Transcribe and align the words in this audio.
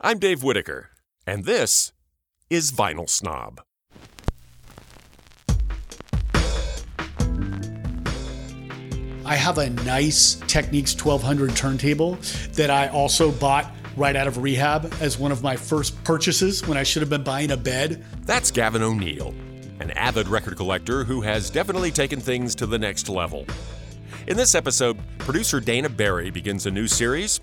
I'm 0.00 0.20
Dave 0.20 0.44
Whitaker, 0.44 0.90
and 1.26 1.44
this 1.44 1.92
is 2.48 2.70
Vinyl 2.70 3.10
Snob. 3.10 3.60
I 9.24 9.34
have 9.34 9.58
a 9.58 9.70
nice 9.70 10.40
Technics 10.46 10.94
1200 10.94 11.56
turntable 11.56 12.16
that 12.52 12.70
I 12.70 12.86
also 12.86 13.32
bought 13.32 13.72
right 13.96 14.14
out 14.14 14.28
of 14.28 14.38
rehab 14.38 14.94
as 15.00 15.18
one 15.18 15.32
of 15.32 15.42
my 15.42 15.56
first 15.56 16.00
purchases 16.04 16.64
when 16.64 16.78
I 16.78 16.84
should 16.84 17.02
have 17.02 17.10
been 17.10 17.24
buying 17.24 17.50
a 17.50 17.56
bed. 17.56 18.04
That's 18.20 18.52
Gavin 18.52 18.84
O'Neill, 18.84 19.34
an 19.80 19.90
avid 19.90 20.28
record 20.28 20.56
collector 20.56 21.02
who 21.02 21.22
has 21.22 21.50
definitely 21.50 21.90
taken 21.90 22.20
things 22.20 22.54
to 22.54 22.66
the 22.66 22.78
next 22.78 23.08
level. 23.08 23.46
In 24.28 24.36
this 24.36 24.54
episode, 24.54 24.96
producer 25.18 25.58
Dana 25.58 25.88
Barry 25.88 26.30
begins 26.30 26.66
a 26.66 26.70
new 26.70 26.86
series 26.86 27.40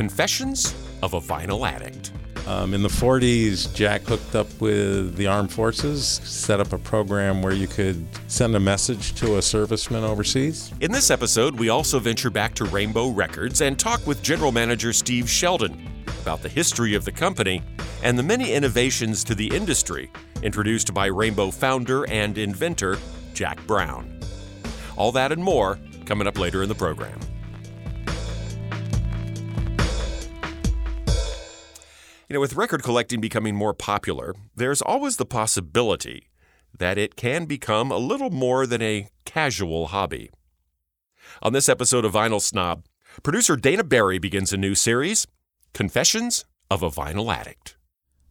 Confessions 0.00 0.74
of 1.02 1.12
a 1.12 1.20
Vinyl 1.20 1.70
Addict. 1.70 2.12
Um, 2.46 2.72
in 2.72 2.82
the 2.82 2.88
40s, 2.88 3.74
Jack 3.74 4.00
hooked 4.00 4.34
up 4.34 4.46
with 4.58 5.14
the 5.14 5.26
armed 5.26 5.52
forces, 5.52 6.22
set 6.24 6.58
up 6.58 6.72
a 6.72 6.78
program 6.78 7.42
where 7.42 7.52
you 7.52 7.66
could 7.66 8.06
send 8.26 8.56
a 8.56 8.60
message 8.60 9.14
to 9.16 9.34
a 9.34 9.40
serviceman 9.40 10.02
overseas. 10.02 10.72
In 10.80 10.90
this 10.90 11.10
episode, 11.10 11.58
we 11.58 11.68
also 11.68 11.98
venture 11.98 12.30
back 12.30 12.54
to 12.54 12.64
Rainbow 12.64 13.08
Records 13.10 13.60
and 13.60 13.78
talk 13.78 14.06
with 14.06 14.22
General 14.22 14.52
Manager 14.52 14.94
Steve 14.94 15.28
Sheldon 15.28 15.86
about 16.22 16.40
the 16.40 16.48
history 16.48 16.94
of 16.94 17.04
the 17.04 17.12
company 17.12 17.62
and 18.02 18.18
the 18.18 18.22
many 18.22 18.54
innovations 18.54 19.22
to 19.24 19.34
the 19.34 19.54
industry 19.54 20.10
introduced 20.42 20.94
by 20.94 21.08
Rainbow 21.08 21.50
founder 21.50 22.08
and 22.08 22.38
inventor 22.38 22.96
Jack 23.34 23.66
Brown. 23.66 24.18
All 24.96 25.12
that 25.12 25.30
and 25.30 25.44
more 25.44 25.78
coming 26.06 26.26
up 26.26 26.38
later 26.38 26.62
in 26.62 26.70
the 26.70 26.74
program. 26.74 27.20
You 32.30 32.34
know, 32.34 32.40
with 32.40 32.54
record 32.54 32.84
collecting 32.84 33.20
becoming 33.20 33.56
more 33.56 33.74
popular, 33.74 34.36
there's 34.54 34.80
always 34.80 35.16
the 35.16 35.26
possibility 35.26 36.28
that 36.78 36.96
it 36.96 37.16
can 37.16 37.44
become 37.44 37.90
a 37.90 37.98
little 37.98 38.30
more 38.30 38.68
than 38.68 38.80
a 38.80 39.08
casual 39.24 39.88
hobby. 39.88 40.30
On 41.42 41.52
this 41.52 41.68
episode 41.68 42.04
of 42.04 42.12
Vinyl 42.12 42.40
Snob, 42.40 42.84
producer 43.24 43.56
Dana 43.56 43.82
Barry 43.82 44.20
begins 44.20 44.52
a 44.52 44.56
new 44.56 44.76
series, 44.76 45.26
Confessions 45.74 46.44
of 46.70 46.84
a 46.84 46.88
Vinyl 46.88 47.34
Addict. 47.34 47.74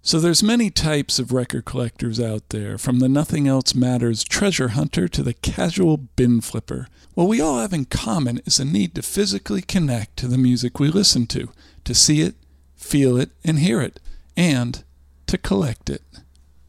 So 0.02 0.22
there's 0.22 0.42
many 0.42 0.70
types 0.70 1.20
of 1.20 1.34
record 1.34 1.66
collectors 1.66 2.22
out 2.22 2.52
there, 2.52 2.78
from 2.78 3.00
the 3.00 3.10
nothing 3.10 3.50
else 3.50 3.76
matters 3.76 4.24
treasure 4.24 4.70
hunter 4.70 5.10
to 5.10 5.22
the 5.22 5.34
casual 5.34 5.98
bin 5.98 6.40
flipper. 6.40 6.88
What 7.16 7.28
we 7.28 7.42
all 7.42 7.60
have 7.60 7.74
in 7.74 7.84
common 7.84 8.40
is 8.46 8.62
a 8.62 8.66
need 8.66 8.96
to 8.96 9.02
physically 9.02 9.62
connect 9.62 10.16
to 10.20 10.30
the 10.30 10.38
music 10.38 10.80
we 10.80 10.88
listen 10.88 11.28
to, 11.28 11.50
to 11.84 11.94
see 11.94 12.22
it, 12.22 12.36
feel 12.80 13.18
it, 13.18 13.32
and 13.44 13.60
hear 13.60 13.82
it, 13.82 14.00
and 14.36 14.84
to 15.28 15.38
collect 15.38 15.90
it. 15.90 16.02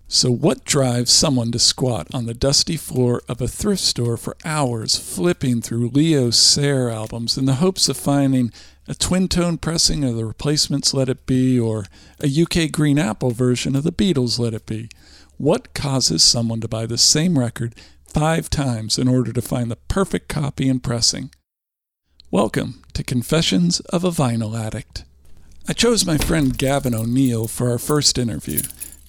So, 0.08 0.28
what 0.32 0.64
drives 0.64 1.12
someone 1.12 1.52
to 1.52 1.60
squat 1.60 2.08
on 2.12 2.26
the 2.26 2.34
dusty 2.34 2.76
floor 2.76 3.22
of 3.28 3.40
a 3.40 3.46
thrift 3.46 3.80
store 3.80 4.16
for 4.16 4.36
hours 4.44 4.96
flipping 4.96 5.62
through 5.62 5.90
Leo 5.90 6.30
Sayer 6.30 6.90
albums 6.90 7.38
in 7.38 7.44
the 7.44 7.54
hopes 7.54 7.88
of 7.88 7.96
finding 7.96 8.52
a 8.88 8.94
Twin/Tone 8.96 9.58
pressing 9.58 10.02
of 10.02 10.16
the 10.16 10.24
replacements 10.24 10.92
Let 10.92 11.08
It 11.08 11.26
Be 11.26 11.60
or 11.60 11.84
a 12.18 12.26
UK 12.26 12.72
Green 12.72 12.98
Apple 12.98 13.30
version 13.30 13.76
of 13.76 13.84
the 13.84 13.92
Beatles 13.92 14.36
Let 14.40 14.52
It 14.52 14.66
Be? 14.66 14.88
What 15.36 15.74
causes 15.74 16.24
someone 16.24 16.60
to 16.60 16.68
buy 16.68 16.86
the 16.86 16.98
same 16.98 17.38
record 17.38 17.76
five 18.04 18.50
times 18.50 18.98
in 18.98 19.06
order 19.06 19.32
to 19.32 19.40
find 19.40 19.70
the 19.70 19.76
perfect 19.76 20.28
copy 20.28 20.68
and 20.68 20.82
pressing? 20.82 21.30
Welcome 22.32 22.82
to 22.94 23.04
Confessions 23.04 23.78
of 23.90 24.02
a 24.02 24.10
Vinyl 24.10 24.58
Addict. 24.58 25.04
I 25.68 25.72
chose 25.72 26.06
my 26.06 26.18
friend 26.18 26.56
Gavin 26.56 26.94
O'Neill 26.94 27.46
for 27.46 27.70
our 27.70 27.78
first 27.78 28.18
interview. 28.18 28.60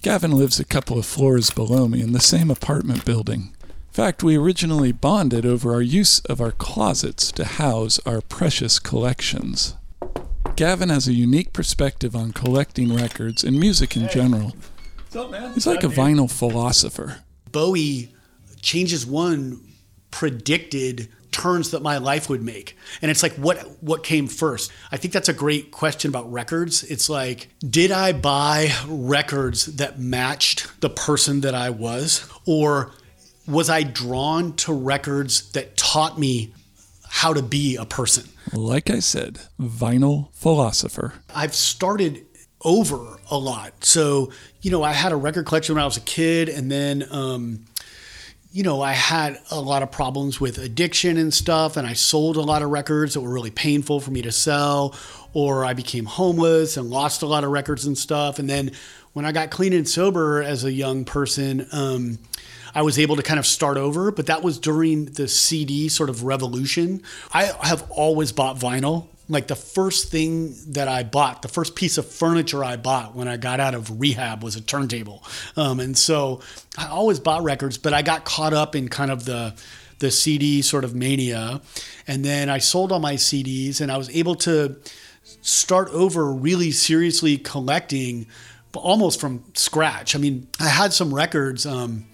Gavin 0.02 0.32
lives 0.32 0.60
a 0.60 0.66
couple 0.66 1.00
of 1.00 1.06
floors 1.06 1.50
below 1.50 1.88
me 1.88 2.02
in 2.02 2.12
the 2.12 2.20
same 2.20 2.52
apartment 2.52 3.06
building. 3.06 3.54
In 3.64 3.94
fact, 3.94 4.22
we 4.24 4.38
originally 4.38 4.92
bonded 4.92 5.46
over 5.46 5.74
our 5.74 5.82
use 5.82 6.20
of 6.22 6.40
our 6.40 6.52
closets 6.52 7.32
to 7.34 7.46
house 7.46 8.00
our 8.06 8.22
precious 8.22 8.80
collections. 8.80 9.76
Gavin 10.56 10.90
has 10.90 11.08
a 11.08 11.14
unique 11.14 11.54
perspective 11.54 12.16
on 12.16 12.34
collecting 12.34 12.94
records 12.94 13.44
and 13.44 13.60
music 13.60 13.96
in 13.96 14.08
general. 14.10 14.56
He's 15.54 15.68
like 15.68 15.84
a 15.84 15.88
vinyl 15.88 16.30
philosopher. 16.30 17.24
Bowie 17.52 18.14
changes 18.62 19.06
one 19.06 19.62
predicted 20.10 21.10
turns 21.32 21.72
that 21.72 21.82
my 21.82 21.98
life 21.98 22.30
would 22.30 22.44
make. 22.44 22.78
And 23.02 23.10
it's 23.10 23.24
like 23.24 23.34
what 23.34 23.58
what 23.82 24.04
came 24.04 24.28
first? 24.28 24.72
I 24.92 24.98
think 24.98 25.14
that's 25.14 25.30
a 25.30 25.34
great 25.34 25.72
question 25.72 26.10
about 26.10 26.32
records. 26.32 26.84
It's 26.84 27.10
like 27.10 27.50
did 27.60 27.92
i 27.92 28.12
buy 28.12 28.72
records 28.88 29.66
that 29.78 30.00
matched 30.00 30.82
the 30.82 30.90
person 30.90 31.42
that 31.42 31.56
i 31.56 31.70
was? 31.70 32.28
Or 32.46 32.92
was 33.48 33.70
i 33.70 33.84
drawn 33.84 34.56
to 34.58 34.74
records 34.74 35.52
that 35.52 35.78
taught 35.78 36.20
me 36.20 36.54
how 37.10 37.34
to 37.34 37.44
be 37.44 37.76
a 37.76 37.86
person? 37.86 38.30
Like 38.54 38.90
I 38.90 39.00
said, 39.00 39.40
vinyl 39.60 40.34
philosopher. 40.34 41.14
I've 41.36 41.54
started 41.54 42.26
over 42.64 43.18
a 43.30 43.38
lot. 43.38 43.84
So, 43.84 44.32
you 44.62 44.72
know, 44.72 44.84
I 44.84 44.94
had 44.94 45.12
a 45.12 45.16
record 45.16 45.46
collection 45.46 45.76
when 45.76 45.82
I 45.82 45.86
was 45.86 45.98
a 45.98 46.02
kid, 46.02 46.50
and 46.50 46.72
then, 46.72 47.08
um, 47.12 47.66
you 48.54 48.64
know, 48.64 48.82
I 48.82 48.92
had 48.92 49.40
a 49.50 49.62
lot 49.62 49.82
of 49.82 49.92
problems 49.92 50.42
with 50.42 50.58
addiction 50.58 51.18
and 51.18 51.34
stuff, 51.34 51.78
and 51.78 51.88
I 51.88 51.94
sold 51.94 52.36
a 52.36 52.42
lot 52.42 52.62
of 52.62 52.70
records 52.70 53.14
that 53.14 53.22
were 53.22 53.32
really 53.32 53.52
painful 53.52 54.02
for 54.02 54.12
me 54.12 54.22
to 54.24 54.32
sell, 54.32 54.94
or 55.34 55.64
I 55.64 55.74
became 55.74 56.06
homeless 56.06 56.76
and 56.76 56.90
lost 56.90 57.22
a 57.22 57.28
lot 57.28 57.46
of 57.46 57.52
records 57.52 57.86
and 57.86 57.98
stuff. 57.98 58.40
And 58.40 58.50
then 58.50 58.72
when 59.14 59.26
I 59.26 59.32
got 59.32 59.52
clean 59.52 59.72
and 59.72 59.88
sober 59.88 60.44
as 60.44 60.66
a 60.66 60.72
young 60.72 61.06
person, 61.06 61.66
um, 61.72 62.20
I 62.76 62.82
was 62.82 63.00
able 63.00 63.16
to 63.16 63.24
kind 63.24 63.40
of 63.40 63.46
start 63.46 63.78
over, 63.78 64.12
but 64.12 64.26
that 64.26 64.44
was 64.44 64.60
during 64.60 65.06
the 65.06 65.30
CD 65.30 65.88
sort 65.88 66.10
of 66.10 66.24
revolution. 66.24 67.04
I 67.34 67.52
have 67.62 67.90
always 67.90 68.34
bought 68.34 68.58
vinyl. 68.58 69.08
Like 69.32 69.48
the 69.48 69.56
first 69.56 70.12
thing 70.12 70.56
that 70.74 70.88
I 70.88 71.04
bought, 71.04 71.42
the 71.42 71.48
first 71.48 71.76
piece 71.76 71.98
of 71.98 72.06
furniture 72.06 72.64
I 72.64 72.76
bought 72.76 73.16
when 73.16 73.28
I 73.28 73.38
got 73.38 73.60
out 73.60 73.74
of 73.74 74.00
rehab 74.00 74.44
was 74.44 74.56
a 74.56 74.62
turntable. 74.62 75.24
Um, 75.56 75.80
and 75.80 75.98
so 75.98 76.42
I 76.78 76.88
always 76.88 77.20
bought 77.20 77.44
records, 77.44 77.78
but 77.78 77.94
I 77.94 78.02
got 78.02 78.26
caught 78.26 78.54
up 78.54 78.76
in 78.76 78.90
kind 78.90 79.10
of 79.10 79.26
the 79.26 79.56
the 80.00 80.12
CD 80.12 80.62
sort 80.62 80.84
of 80.84 80.94
mania. 80.94 81.62
And 82.08 82.26
then 82.26 82.50
I 82.50 82.58
sold 82.58 82.92
all 82.92 83.00
my 83.00 83.14
CDs 83.14 83.80
and 83.80 83.92
I 83.92 83.98
was 83.98 84.10
able 84.10 84.36
to 84.36 84.76
start 85.42 85.90
over 85.90 86.32
really 86.34 86.72
seriously 86.72 87.38
collecting 87.38 88.26
almost 88.74 89.22
from 89.22 89.44
scratch. 89.54 90.16
I 90.16 90.20
mean, 90.20 90.48
I 90.60 90.68
had 90.68 90.92
some 90.92 91.14
records 91.14 91.66
um, 91.66 92.06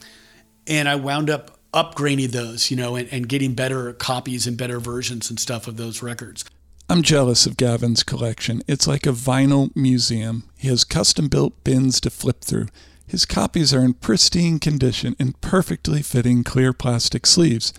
and 0.68 0.88
I 0.90 0.96
wound 0.96 1.30
up 1.30 1.58
upgrading 1.74 2.32
those, 2.32 2.70
you 2.72 2.78
know, 2.78 2.96
and, 2.96 3.08
and 3.12 3.30
getting 3.30 3.54
better 3.54 3.94
copies 3.94 4.48
and 4.48 4.58
better 4.58 4.80
versions 4.80 5.30
and 5.30 5.40
stuff 5.40 5.68
of 5.68 5.78
those 5.78 6.04
records. 6.04 6.44
I'm 6.90 7.02
jealous 7.02 7.46
of 7.46 7.58
Gavin's 7.58 8.02
collection. 8.02 8.62
It's 8.66 8.88
like 8.88 9.06
a 9.06 9.12
vinyl 9.12 9.76
museum. 9.76 10.44
He 10.58 10.70
has 10.70 10.86
custom 10.86 11.28
built 11.28 11.62
bins 11.66 12.00
to 12.00 12.10
flip 12.10 12.42
through. 12.42 12.68
His 13.06 13.26
copies 13.26 13.74
are 13.74 13.84
in 13.84 13.94
pristine 13.94 14.58
condition 14.58 15.14
in 15.20 15.34
perfectly 15.34 16.02
fitting 16.02 16.46
clear 16.46 16.72
plastic 16.72 17.26
sleeves. 17.26 17.74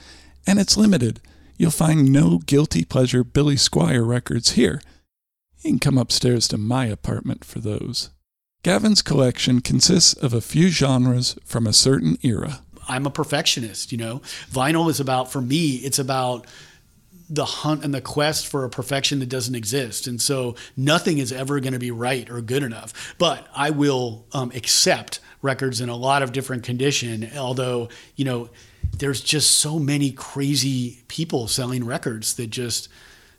And 0.46 0.58
it's 0.58 0.76
limited. 0.76 1.20
You'll 1.56 1.70
find 1.70 2.12
no 2.12 2.38
guilty 2.38 2.84
pleasure 2.84 3.24
Billy 3.24 3.56
Squier 3.56 4.06
records 4.06 4.52
here. 4.52 4.82
You 5.62 5.70
can 5.70 5.78
come 5.78 5.96
upstairs 5.96 6.46
to 6.48 6.58
my 6.58 6.84
apartment 6.84 7.46
for 7.46 7.60
those. 7.60 8.10
Gavin's 8.62 9.00
collection 9.00 9.62
consists 9.62 10.12
of 10.12 10.34
a 10.34 10.42
few 10.42 10.68
genres 10.68 11.38
from 11.46 11.66
a 11.66 11.72
certain 11.72 12.18
era. 12.22 12.60
I'm 12.86 13.06
a 13.06 13.10
perfectionist, 13.10 13.90
you 13.90 13.96
know. 13.96 14.20
Vinyl 14.50 14.90
is 14.90 15.00
about, 15.00 15.32
for 15.32 15.40
me, 15.40 15.76
it's 15.76 15.98
about 15.98 16.46
the 17.30 17.44
hunt 17.44 17.84
and 17.84 17.92
the 17.92 18.00
quest 18.00 18.46
for 18.46 18.64
a 18.64 18.70
perfection 18.70 19.18
that 19.20 19.28
doesn't 19.28 19.54
exist. 19.54 20.06
And 20.06 20.20
so 20.20 20.54
nothing 20.76 21.18
is 21.18 21.32
ever 21.32 21.60
going 21.60 21.74
to 21.74 21.78
be 21.78 21.90
right 21.90 22.28
or 22.30 22.40
good 22.40 22.62
enough. 22.62 23.14
But 23.18 23.46
I 23.54 23.70
will 23.70 24.24
um, 24.32 24.50
accept 24.54 25.20
records 25.42 25.80
in 25.80 25.88
a 25.88 25.96
lot 25.96 26.22
of 26.22 26.32
different 26.32 26.64
condition, 26.64 27.30
although, 27.36 27.88
you 28.16 28.24
know, 28.24 28.48
there's 28.96 29.20
just 29.20 29.58
so 29.58 29.78
many 29.78 30.10
crazy 30.10 31.02
people 31.08 31.48
selling 31.48 31.84
records 31.84 32.34
that 32.34 32.48
just 32.48 32.88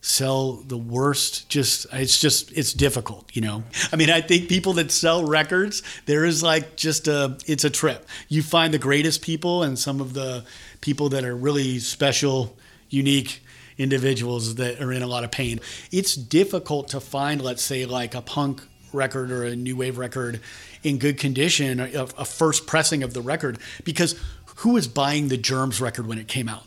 sell 0.01 0.53
the 0.53 0.77
worst 0.77 1.49
just 1.49 1.85
it's 1.91 2.21
just 2.21 2.53
it's 2.53 2.71
difficult 2.71 3.29
you 3.33 3.41
know 3.41 3.61
i 3.91 3.97
mean 3.97 4.09
i 4.09 4.21
think 4.21 4.47
people 4.47 4.71
that 4.71 4.89
sell 4.91 5.25
records 5.25 5.83
there 6.05 6.23
is 6.23 6.41
like 6.41 6.77
just 6.77 7.09
a 7.09 7.37
it's 7.45 7.65
a 7.65 7.69
trip 7.69 8.07
you 8.29 8.41
find 8.41 8.73
the 8.73 8.79
greatest 8.79 9.21
people 9.21 9.61
and 9.61 9.77
some 9.77 9.99
of 9.99 10.13
the 10.13 10.45
people 10.79 11.09
that 11.09 11.25
are 11.25 11.35
really 11.35 11.79
special 11.79 12.55
unique 12.89 13.41
individuals 13.79 14.55
that 14.55 14.79
are 14.79 14.91
in 14.91 15.01
a 15.01 15.07
lot 15.07 15.23
of 15.23 15.31
pain 15.31 15.59
it's 15.91 16.15
difficult 16.15 16.89
to 16.89 16.99
find 16.99 17.41
let's 17.41 17.63
say 17.63 17.85
like 17.85 18.13
a 18.13 18.21
punk 18.21 18.61
record 18.93 19.31
or 19.31 19.43
a 19.43 19.55
new 19.55 19.75
wave 19.75 19.97
record 19.97 20.39
in 20.83 20.97
good 20.97 21.17
condition 21.17 21.79
a, 21.79 22.03
a 22.17 22.25
first 22.25 22.67
pressing 22.67 23.01
of 23.01 23.13
the 23.13 23.21
record 23.21 23.57
because 23.83 24.19
who 24.57 24.73
was 24.73 24.87
buying 24.87 25.29
the 25.29 25.37
germs 25.37 25.79
record 25.81 26.05
when 26.05 26.19
it 26.19 26.27
came 26.27 26.47
out 26.47 26.65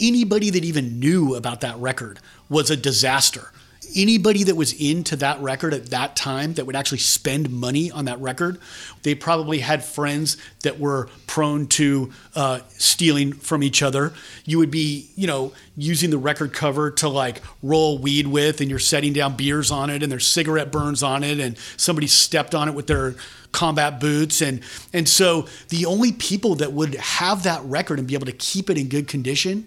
anybody 0.00 0.50
that 0.50 0.64
even 0.64 0.98
knew 0.98 1.34
about 1.34 1.60
that 1.60 1.76
record 1.78 2.18
was 2.48 2.70
a 2.70 2.76
disaster. 2.76 3.50
Anybody 3.94 4.44
that 4.44 4.56
was 4.56 4.72
into 4.72 5.16
that 5.16 5.40
record 5.40 5.74
at 5.74 5.86
that 5.86 6.16
time 6.16 6.54
that 6.54 6.66
would 6.66 6.76
actually 6.76 6.98
spend 6.98 7.50
money 7.50 7.90
on 7.90 8.06
that 8.06 8.20
record, 8.20 8.58
they 9.02 9.14
probably 9.14 9.58
had 9.60 9.84
friends 9.84 10.36
that 10.62 10.78
were 10.78 11.08
prone 11.26 11.66
to 11.66 12.12
uh, 12.34 12.60
stealing 12.70 13.32
from 13.32 13.62
each 13.62 13.82
other. 13.82 14.12
You 14.44 14.58
would 14.58 14.70
be, 14.70 15.10
you 15.14 15.26
know, 15.26 15.52
using 15.76 16.10
the 16.10 16.18
record 16.18 16.52
cover 16.52 16.90
to 16.92 17.08
like 17.08 17.42
roll 17.62 17.98
weed 17.98 18.26
with, 18.26 18.60
and 18.60 18.70
you're 18.70 18.78
setting 18.78 19.12
down 19.12 19.36
beers 19.36 19.70
on 19.70 19.90
it, 19.90 20.02
and 20.02 20.10
there's 20.10 20.26
cigarette 20.26 20.70
burns 20.70 21.02
on 21.02 21.22
it, 21.22 21.40
and 21.40 21.56
somebody 21.76 22.06
stepped 22.06 22.54
on 22.54 22.68
it 22.68 22.74
with 22.74 22.86
their 22.86 23.14
combat 23.52 24.00
boots 24.00 24.42
and 24.42 24.60
and 24.92 25.08
so 25.08 25.46
the 25.68 25.86
only 25.86 26.10
people 26.10 26.56
that 26.56 26.72
would 26.72 26.96
have 26.96 27.44
that 27.44 27.62
record 27.62 28.00
and 28.00 28.08
be 28.08 28.14
able 28.14 28.26
to 28.26 28.32
keep 28.32 28.68
it 28.68 28.76
in 28.76 28.88
good 28.88 29.06
condition 29.06 29.64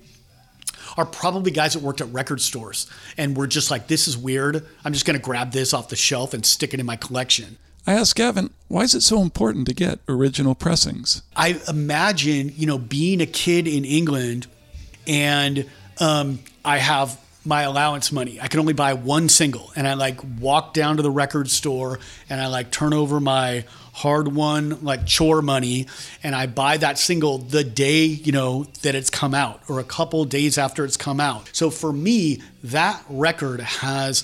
are 0.96 1.06
probably 1.06 1.52
guys 1.52 1.74
that 1.74 1.82
worked 1.82 2.02
at 2.02 2.12
record 2.14 2.42
stores 2.42 2.88
and 3.18 3.36
were 3.36 3.48
just 3.48 3.72
like, 3.72 3.88
this 3.88 4.08
is 4.08 4.18
weird. 4.18 4.66
I'm 4.86 4.94
just 4.94 5.06
going 5.06 5.18
to 5.18 5.24
grab 5.24 5.52
this 5.52 5.74
off 5.74 5.90
the 5.90 5.96
shelf 5.96 6.34
and 6.34 6.46
stick 6.46 6.74
it 6.74 6.80
in 6.80 6.86
my 6.86 6.96
collection. 6.96 7.58
I 7.86 7.94
asked 7.94 8.16
Gavin, 8.16 8.50
why 8.68 8.82
is 8.82 8.94
it 8.94 9.02
so 9.02 9.22
important 9.22 9.66
to 9.68 9.74
get 9.74 10.00
original 10.10 10.56
pressings? 10.56 11.22
I 11.36 11.60
imagine, 11.68 12.52
you 12.56 12.68
know, 12.68 12.78
being 12.78 13.22
a 13.22 13.26
kid 13.26 13.68
in 13.68 13.86
England 13.86 14.48
and 15.08 15.70
um, 16.00 16.40
I 16.66 16.78
have 16.78 17.18
my 17.48 17.64
allowance 17.64 18.12
money. 18.12 18.40
I 18.40 18.48
can 18.48 18.60
only 18.60 18.74
buy 18.74 18.94
one 18.94 19.30
single. 19.30 19.72
And 19.76 19.88
I 19.88 19.94
like 19.94 20.20
walk 20.40 20.74
down 20.74 20.98
to 20.98 21.04
the 21.04 21.10
record 21.10 21.50
store 21.50 22.00
and 22.30 22.42
I 22.42 22.48
like 22.48 22.72
turn 22.72 22.94
over 22.94 23.20
my 23.20 23.64
hard 23.94 24.28
won 24.28 24.84
like 24.84 25.08
chore 25.08 25.42
money 25.42 25.88
and 26.22 26.36
I 26.36 26.46
buy 26.46 26.78
that 26.78 27.00
single 27.00 27.40
the 27.40 27.64
day, 27.64 28.06
you 28.06 28.32
know, 28.32 28.66
that 28.84 28.94
it's 28.94 29.10
come 29.10 29.34
out 29.34 29.62
or 29.68 29.80
a 29.80 29.84
couple 29.84 30.24
days 30.26 30.58
after 30.58 30.86
it's 30.86 30.98
come 30.98 31.20
out. 31.20 31.50
So 31.54 31.72
for 31.72 31.92
me, 31.92 32.42
that 32.64 33.04
record 33.10 33.62
has 33.62 34.24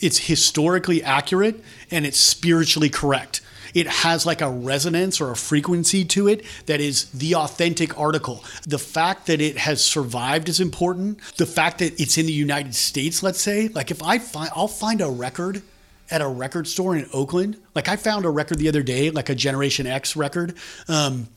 it's 0.00 0.18
historically 0.18 1.02
accurate 1.02 1.60
and 1.90 2.06
it's 2.06 2.20
spiritually 2.20 2.90
correct. 2.90 3.40
It 3.74 3.86
has 3.86 4.26
like 4.26 4.40
a 4.40 4.50
resonance 4.50 5.20
or 5.20 5.30
a 5.30 5.36
frequency 5.36 6.04
to 6.06 6.28
it 6.28 6.44
that 6.66 6.80
is 6.80 7.10
the 7.10 7.34
authentic 7.34 7.98
article. 7.98 8.44
The 8.66 8.78
fact 8.78 9.26
that 9.26 9.40
it 9.40 9.58
has 9.58 9.84
survived 9.84 10.48
is 10.48 10.60
important. 10.60 11.20
The 11.36 11.46
fact 11.46 11.78
that 11.78 11.98
it's 12.00 12.18
in 12.18 12.26
the 12.26 12.32
United 12.32 12.74
States, 12.74 13.22
let's 13.22 13.40
say, 13.40 13.68
like 13.68 13.90
if 13.90 14.02
I 14.02 14.18
find 14.18 14.50
I'll 14.54 14.68
find 14.68 15.00
a 15.00 15.08
record 15.08 15.62
at 16.10 16.20
a 16.20 16.28
record 16.28 16.66
store 16.66 16.96
in 16.96 17.08
Oakland. 17.12 17.56
Like 17.74 17.88
I 17.88 17.96
found 17.96 18.24
a 18.24 18.30
record 18.30 18.58
the 18.58 18.68
other 18.68 18.82
day, 18.82 19.10
like 19.10 19.28
a 19.28 19.34
Generation 19.34 19.86
X 19.86 20.16
record, 20.16 20.54
um, 20.88 21.28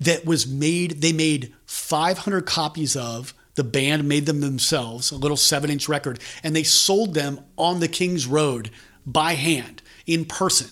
that 0.00 0.24
was 0.24 0.46
made. 0.46 1.00
They 1.02 1.12
made 1.12 1.54
500 1.66 2.46
copies 2.46 2.96
of. 2.96 3.34
The 3.54 3.64
band 3.64 4.08
made 4.08 4.26
them 4.26 4.40
themselves, 4.40 5.12
a 5.12 5.16
little 5.16 5.36
seven-inch 5.36 5.88
record, 5.88 6.18
and 6.42 6.56
they 6.56 6.64
sold 6.64 7.14
them 7.14 7.38
on 7.56 7.78
the 7.78 7.86
King's 7.86 8.26
Road 8.26 8.70
by 9.06 9.34
hand 9.34 9.80
in 10.06 10.24
person. 10.24 10.70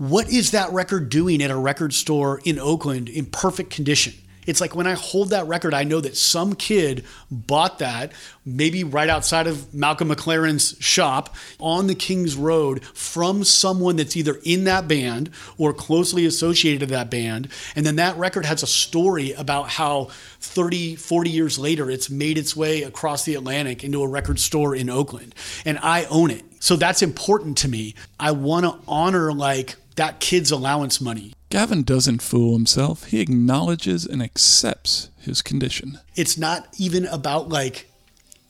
What 0.00 0.32
is 0.32 0.52
that 0.52 0.72
record 0.72 1.10
doing 1.10 1.42
at 1.42 1.50
a 1.50 1.56
record 1.56 1.92
store 1.92 2.40
in 2.46 2.58
Oakland 2.58 3.10
in 3.10 3.26
perfect 3.26 3.68
condition? 3.68 4.14
It's 4.46 4.58
like 4.58 4.74
when 4.74 4.86
I 4.86 4.94
hold 4.94 5.28
that 5.28 5.46
record, 5.46 5.74
I 5.74 5.84
know 5.84 6.00
that 6.00 6.16
some 6.16 6.54
kid 6.54 7.04
bought 7.30 7.80
that, 7.80 8.12
maybe 8.42 8.82
right 8.82 9.10
outside 9.10 9.46
of 9.46 9.74
Malcolm 9.74 10.08
McLaren's 10.08 10.74
shop 10.80 11.36
on 11.58 11.86
the 11.86 11.94
King's 11.94 12.34
Road 12.34 12.82
from 12.94 13.44
someone 13.44 13.96
that's 13.96 14.16
either 14.16 14.38
in 14.42 14.64
that 14.64 14.88
band 14.88 15.28
or 15.58 15.74
closely 15.74 16.24
associated 16.24 16.80
to 16.80 16.86
that 16.86 17.10
band. 17.10 17.48
And 17.76 17.84
then 17.84 17.96
that 17.96 18.16
record 18.16 18.46
has 18.46 18.62
a 18.62 18.66
story 18.66 19.32
about 19.32 19.68
how 19.68 20.04
30, 20.40 20.96
40 20.96 21.28
years 21.28 21.58
later, 21.58 21.90
it's 21.90 22.08
made 22.08 22.38
its 22.38 22.56
way 22.56 22.84
across 22.84 23.26
the 23.26 23.34
Atlantic 23.34 23.84
into 23.84 24.02
a 24.02 24.08
record 24.08 24.40
store 24.40 24.74
in 24.74 24.88
Oakland. 24.88 25.34
And 25.66 25.78
I 25.82 26.06
own 26.06 26.30
it. 26.30 26.44
So 26.58 26.76
that's 26.76 27.02
important 27.02 27.58
to 27.58 27.68
me. 27.68 27.94
I 28.18 28.30
want 28.32 28.64
to 28.64 28.78
honor 28.88 29.34
like 29.34 29.76
that 30.00 30.18
kid's 30.18 30.50
allowance 30.50 30.98
money. 30.98 31.34
Gavin 31.50 31.82
doesn't 31.82 32.22
fool 32.22 32.54
himself. 32.54 33.04
He 33.04 33.20
acknowledges 33.20 34.06
and 34.06 34.22
accepts 34.22 35.10
his 35.18 35.42
condition. 35.42 36.00
It's 36.16 36.38
not 36.38 36.68
even 36.78 37.04
about 37.04 37.50
like 37.50 37.90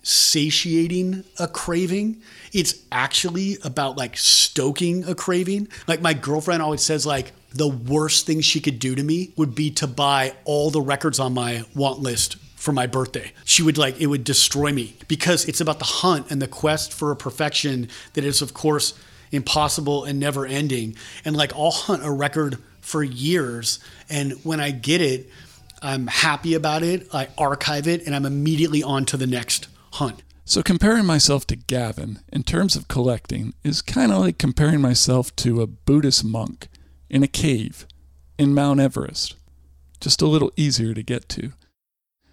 satiating 0.04 1.24
a 1.40 1.48
craving. 1.48 2.22
It's 2.52 2.84
actually 2.92 3.58
about 3.64 3.96
like 3.96 4.16
stoking 4.16 5.02
a 5.08 5.16
craving. 5.16 5.66
Like 5.88 6.00
my 6.00 6.14
girlfriend 6.14 6.62
always 6.62 6.82
says 6.82 7.04
like 7.04 7.32
the 7.52 7.66
worst 7.66 8.26
thing 8.26 8.42
she 8.42 8.60
could 8.60 8.78
do 8.78 8.94
to 8.94 9.02
me 9.02 9.32
would 9.36 9.56
be 9.56 9.72
to 9.72 9.88
buy 9.88 10.34
all 10.44 10.70
the 10.70 10.80
records 10.80 11.18
on 11.18 11.34
my 11.34 11.64
want 11.74 11.98
list 11.98 12.36
for 12.54 12.70
my 12.70 12.86
birthday. 12.86 13.32
She 13.44 13.64
would 13.64 13.76
like 13.76 14.00
it 14.00 14.06
would 14.06 14.22
destroy 14.22 14.70
me 14.70 14.94
because 15.08 15.46
it's 15.46 15.60
about 15.60 15.80
the 15.80 15.84
hunt 15.84 16.30
and 16.30 16.40
the 16.40 16.46
quest 16.46 16.92
for 16.92 17.10
a 17.10 17.16
perfection 17.16 17.88
that 18.12 18.22
is 18.22 18.40
of 18.40 18.54
course 18.54 18.94
impossible 19.30 20.04
and 20.04 20.18
never 20.18 20.46
ending. 20.46 20.96
And 21.24 21.36
like 21.36 21.54
I'll 21.54 21.70
hunt 21.70 22.04
a 22.04 22.10
record 22.10 22.58
for 22.80 23.02
years. 23.02 23.78
And 24.08 24.32
when 24.44 24.60
I 24.60 24.70
get 24.70 25.00
it, 25.00 25.30
I'm 25.82 26.06
happy 26.06 26.54
about 26.54 26.82
it. 26.82 27.08
I 27.12 27.28
archive 27.38 27.86
it 27.88 28.04
and 28.06 28.14
I'm 28.14 28.26
immediately 28.26 28.82
on 28.82 29.04
to 29.06 29.16
the 29.16 29.26
next 29.26 29.68
hunt. 29.92 30.22
So, 30.44 30.64
comparing 30.64 31.06
myself 31.06 31.46
to 31.46 31.56
Gavin 31.56 32.18
in 32.32 32.42
terms 32.42 32.74
of 32.74 32.88
collecting 32.88 33.54
is 33.62 33.82
kind 33.82 34.10
of 34.10 34.18
like 34.18 34.36
comparing 34.36 34.80
myself 34.80 35.34
to 35.36 35.62
a 35.62 35.66
Buddhist 35.68 36.24
monk 36.24 36.66
in 37.08 37.22
a 37.22 37.28
cave 37.28 37.86
in 38.36 38.52
Mount 38.52 38.80
Everest, 38.80 39.36
just 40.00 40.20
a 40.20 40.26
little 40.26 40.50
easier 40.56 40.92
to 40.92 41.04
get 41.04 41.28
to. 41.28 41.52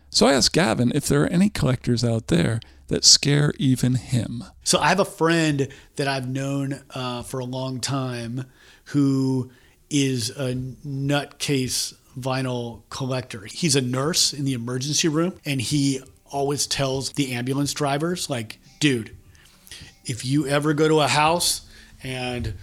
So, 0.10 0.26
I 0.26 0.34
asked 0.34 0.54
Gavin 0.54 0.92
if 0.96 1.08
there 1.08 1.22
are 1.22 1.28
any 1.28 1.50
collectors 1.50 2.04
out 2.04 2.28
there 2.28 2.60
that 2.88 3.04
scare 3.04 3.54
even 3.58 3.96
him. 3.96 4.44
So, 4.64 4.80
I 4.80 4.90
have 4.90 5.00
a 5.00 5.06
friend 5.06 5.68
that 5.96 6.08
I've 6.08 6.28
known 6.28 6.82
uh, 6.92 7.24
for 7.24 7.40
a 7.40 7.46
long 7.46 7.80
time 7.80 8.46
who 8.86 9.52
is 9.90 10.30
a 10.32 10.54
nutcase 10.54 11.94
vinyl 12.18 12.82
collector. 12.90 13.46
He's 13.46 13.76
a 13.76 13.82
nurse 13.82 14.34
in 14.34 14.46
the 14.46 14.54
emergency 14.54 15.08
room 15.08 15.36
and 15.46 15.62
he 15.62 16.02
always 16.32 16.68
tells 16.68 17.12
the 17.12 17.34
ambulance 17.34 17.74
drivers 17.74 18.30
like, 18.30 18.60
dude, 18.80 19.16
if 20.06 20.26
you 20.26 20.48
ever 20.48 20.74
go 20.74 20.88
to 20.88 21.00
a 21.02 21.08
house 21.08 21.62
and 22.04 22.56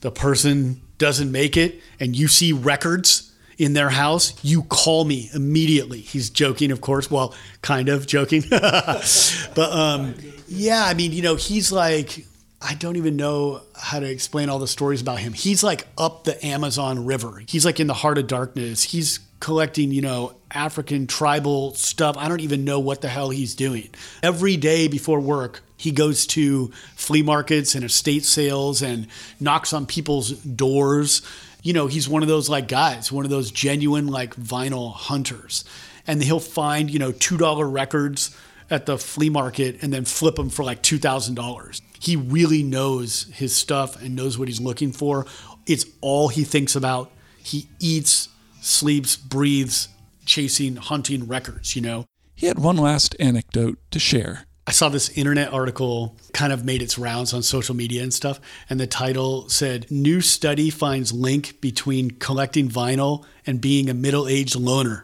the 0.00 0.10
person 0.10 0.82
doesn't 0.98 1.30
make 1.30 1.56
it 1.56 1.80
and 1.98 2.16
you 2.16 2.28
see 2.28 2.52
records 2.52 3.29
in 3.60 3.74
their 3.74 3.90
house, 3.90 4.32
you 4.42 4.62
call 4.62 5.04
me 5.04 5.30
immediately. 5.34 6.00
He's 6.00 6.30
joking, 6.30 6.72
of 6.72 6.80
course. 6.80 7.10
Well, 7.10 7.34
kind 7.60 7.90
of 7.90 8.06
joking. 8.06 8.42
but 8.50 9.58
um, 9.58 10.14
yeah, 10.48 10.84
I 10.84 10.94
mean, 10.94 11.12
you 11.12 11.20
know, 11.20 11.36
he's 11.36 11.70
like 11.70 12.24
I 12.62 12.74
don't 12.74 12.96
even 12.96 13.16
know 13.16 13.62
how 13.74 14.00
to 14.00 14.10
explain 14.10 14.48
all 14.48 14.58
the 14.58 14.68
stories 14.68 15.00
about 15.00 15.18
him. 15.18 15.32
He's 15.32 15.62
like 15.62 15.86
up 15.96 16.24
the 16.24 16.44
Amazon 16.44 17.06
River. 17.06 17.42
He's 17.46 17.64
like 17.64 17.80
in 17.80 17.86
the 17.86 17.94
heart 17.94 18.18
of 18.18 18.26
darkness. 18.26 18.82
He's 18.82 19.20
collecting, 19.40 19.92
you 19.92 20.02
know, 20.02 20.34
African 20.50 21.06
tribal 21.06 21.74
stuff. 21.74 22.16
I 22.18 22.28
don't 22.28 22.40
even 22.40 22.64
know 22.64 22.78
what 22.78 23.00
the 23.00 23.08
hell 23.08 23.30
he's 23.30 23.54
doing. 23.54 23.88
Every 24.22 24.58
day 24.58 24.88
before 24.88 25.20
work, 25.20 25.62
he 25.78 25.90
goes 25.90 26.26
to 26.28 26.70
flea 26.96 27.22
markets 27.22 27.74
and 27.74 27.82
estate 27.82 28.26
sales 28.26 28.82
and 28.82 29.06
knocks 29.38 29.72
on 29.72 29.86
people's 29.86 30.32
doors. 30.32 31.22
You 31.62 31.72
know, 31.72 31.86
he's 31.86 32.08
one 32.08 32.22
of 32.22 32.28
those 32.28 32.48
like 32.48 32.68
guys, 32.68 33.12
one 33.12 33.24
of 33.24 33.30
those 33.30 33.50
genuine 33.50 34.06
like 34.06 34.34
vinyl 34.36 34.94
hunters. 34.94 35.64
And 36.06 36.22
he'll 36.22 36.40
find, 36.40 36.90
you 36.90 36.98
know, 36.98 37.12
$2 37.12 37.72
records 37.72 38.36
at 38.70 38.86
the 38.86 38.96
flea 38.96 39.30
market 39.30 39.82
and 39.82 39.92
then 39.92 40.04
flip 40.04 40.36
them 40.36 40.48
for 40.48 40.64
like 40.64 40.82
$2,000 40.82 41.80
he 42.00 42.16
really 42.16 42.62
knows 42.62 43.24
his 43.34 43.54
stuff 43.54 44.02
and 44.02 44.16
knows 44.16 44.38
what 44.38 44.48
he's 44.48 44.60
looking 44.60 44.90
for. 44.90 45.26
It's 45.66 45.84
all 46.00 46.28
he 46.28 46.44
thinks 46.44 46.74
about. 46.74 47.12
He 47.42 47.68
eats, 47.78 48.30
sleeps, 48.62 49.16
breathes, 49.16 49.88
chasing, 50.24 50.76
hunting 50.76 51.28
records, 51.28 51.76
you 51.76 51.82
know? 51.82 52.06
He 52.34 52.46
had 52.46 52.58
one 52.58 52.76
last 52.76 53.14
anecdote 53.20 53.78
to 53.90 53.98
share. 53.98 54.46
I 54.70 54.72
saw 54.72 54.88
this 54.88 55.08
internet 55.18 55.52
article 55.52 56.14
kind 56.32 56.52
of 56.52 56.64
made 56.64 56.80
its 56.80 56.96
rounds 56.96 57.34
on 57.34 57.42
social 57.42 57.74
media 57.74 58.04
and 58.04 58.14
stuff, 58.14 58.40
and 58.70 58.78
the 58.78 58.86
title 58.86 59.48
said 59.48 59.90
New 59.90 60.20
study 60.20 60.70
finds 60.70 61.12
link 61.12 61.60
between 61.60 62.12
collecting 62.12 62.68
vinyl 62.68 63.24
and 63.44 63.60
being 63.60 63.90
a 63.90 63.94
middle 63.94 64.28
aged 64.28 64.54
loner. 64.54 65.02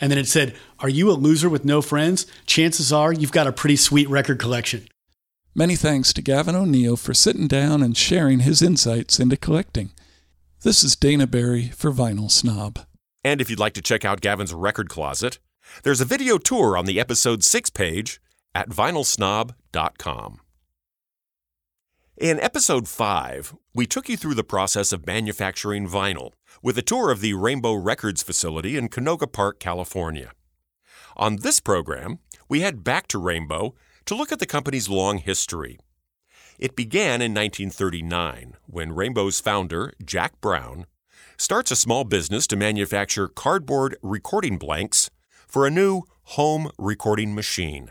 And 0.00 0.12
then 0.12 0.18
it 0.20 0.28
said, 0.28 0.54
Are 0.78 0.88
you 0.88 1.10
a 1.10 1.18
loser 1.18 1.48
with 1.50 1.64
no 1.64 1.82
friends? 1.82 2.24
Chances 2.46 2.92
are 2.92 3.12
you've 3.12 3.32
got 3.32 3.48
a 3.48 3.52
pretty 3.52 3.74
sweet 3.74 4.08
record 4.08 4.38
collection. 4.38 4.86
Many 5.56 5.74
thanks 5.74 6.12
to 6.12 6.22
Gavin 6.22 6.54
O'Neill 6.54 6.96
for 6.96 7.12
sitting 7.12 7.48
down 7.48 7.82
and 7.82 7.96
sharing 7.96 8.38
his 8.38 8.62
insights 8.62 9.18
into 9.18 9.36
collecting. 9.36 9.90
This 10.62 10.84
is 10.84 10.94
Dana 10.94 11.26
Barry 11.26 11.70
for 11.70 11.90
Vinyl 11.90 12.30
Snob. 12.30 12.78
And 13.24 13.40
if 13.40 13.50
you'd 13.50 13.58
like 13.58 13.74
to 13.74 13.82
check 13.82 14.04
out 14.04 14.20
Gavin's 14.20 14.54
record 14.54 14.88
closet, 14.88 15.40
there's 15.82 16.00
a 16.00 16.04
video 16.04 16.38
tour 16.38 16.76
on 16.76 16.84
the 16.84 17.00
episode 17.00 17.42
6 17.42 17.70
page 17.70 18.20
at 18.54 18.68
vinylsnob.com. 18.68 20.40
In 22.16 22.38
episode 22.40 22.86
5, 22.86 23.54
we 23.74 23.86
took 23.86 24.08
you 24.08 24.16
through 24.16 24.34
the 24.34 24.44
process 24.44 24.92
of 24.92 25.06
manufacturing 25.06 25.88
vinyl 25.88 26.32
with 26.62 26.76
a 26.76 26.82
tour 26.82 27.10
of 27.10 27.22
the 27.22 27.32
Rainbow 27.32 27.72
Records 27.72 28.22
facility 28.22 28.76
in 28.76 28.90
Canoga 28.90 29.30
Park, 29.30 29.58
California. 29.58 30.32
On 31.16 31.36
this 31.36 31.60
program, 31.60 32.18
we 32.46 32.60
head 32.60 32.84
back 32.84 33.06
to 33.08 33.18
Rainbow 33.18 33.74
to 34.04 34.14
look 34.14 34.32
at 34.32 34.38
the 34.38 34.46
company's 34.46 34.88
long 34.88 35.18
history. 35.18 35.78
It 36.58 36.76
began 36.76 37.22
in 37.22 37.32
1939 37.32 38.54
when 38.66 38.92
Rainbow's 38.92 39.40
founder, 39.40 39.94
Jack 40.04 40.40
Brown, 40.42 40.84
starts 41.38 41.70
a 41.70 41.76
small 41.76 42.04
business 42.04 42.46
to 42.48 42.56
manufacture 42.56 43.28
cardboard 43.28 43.96
recording 44.02 44.58
blanks 44.58 45.10
for 45.48 45.66
a 45.66 45.70
new 45.70 46.02
home 46.24 46.70
recording 46.78 47.34
machine. 47.34 47.90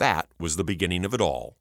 That 0.00 0.28
was 0.38 0.56
the 0.56 0.64
beginning 0.64 1.04
of 1.04 1.12
it 1.12 1.20
all. 1.20 1.56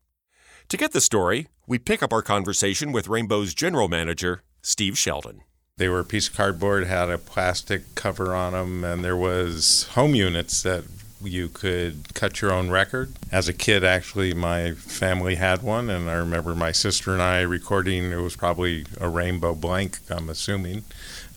To 0.70 0.78
get 0.78 0.94
the 0.94 1.02
story, 1.02 1.50
we 1.68 1.78
pick 1.78 2.02
up 2.02 2.14
our 2.14 2.22
conversation 2.22 2.94
with 2.94 3.10
Rainbow's 3.10 3.54
general 3.54 3.90
manager, 3.90 4.44
Steve 4.62 4.98
Sheldon. 4.98 5.42
They 5.76 5.90
were 5.90 6.00
a 6.00 6.06
piece 6.06 6.30
of 6.30 6.38
cardboard, 6.38 6.88
had 6.88 7.10
a 7.10 7.18
plastic 7.18 7.96
cover 7.96 8.34
on 8.34 8.54
them, 8.54 8.86
and 8.86 9.04
there 9.04 9.18
was 9.18 9.90
home 9.92 10.16
units 10.16 10.64
that 10.64 10.86
you 11.22 11.50
could 11.50 12.14
cut 12.14 12.42
your 12.42 12.54
own 12.54 12.70
record. 12.70 13.12
As 13.30 13.50
a 13.50 13.54
kid, 13.54 13.84
actually, 13.84 14.34
my 14.34 14.72
family 14.72 15.36
had 15.36 15.62
one, 15.62 15.90
and 15.90 16.10
I 16.10 16.14
remember 16.14 16.56
my 16.56 16.72
sister 16.72 17.12
and 17.12 17.22
I 17.22 17.42
recording. 17.42 18.14
It 18.14 18.22
was 18.22 18.38
probably 18.38 18.86
a 19.02 19.10
rainbow 19.10 19.54
blank, 19.54 20.00
I'm 20.10 20.30
assuming. 20.30 20.86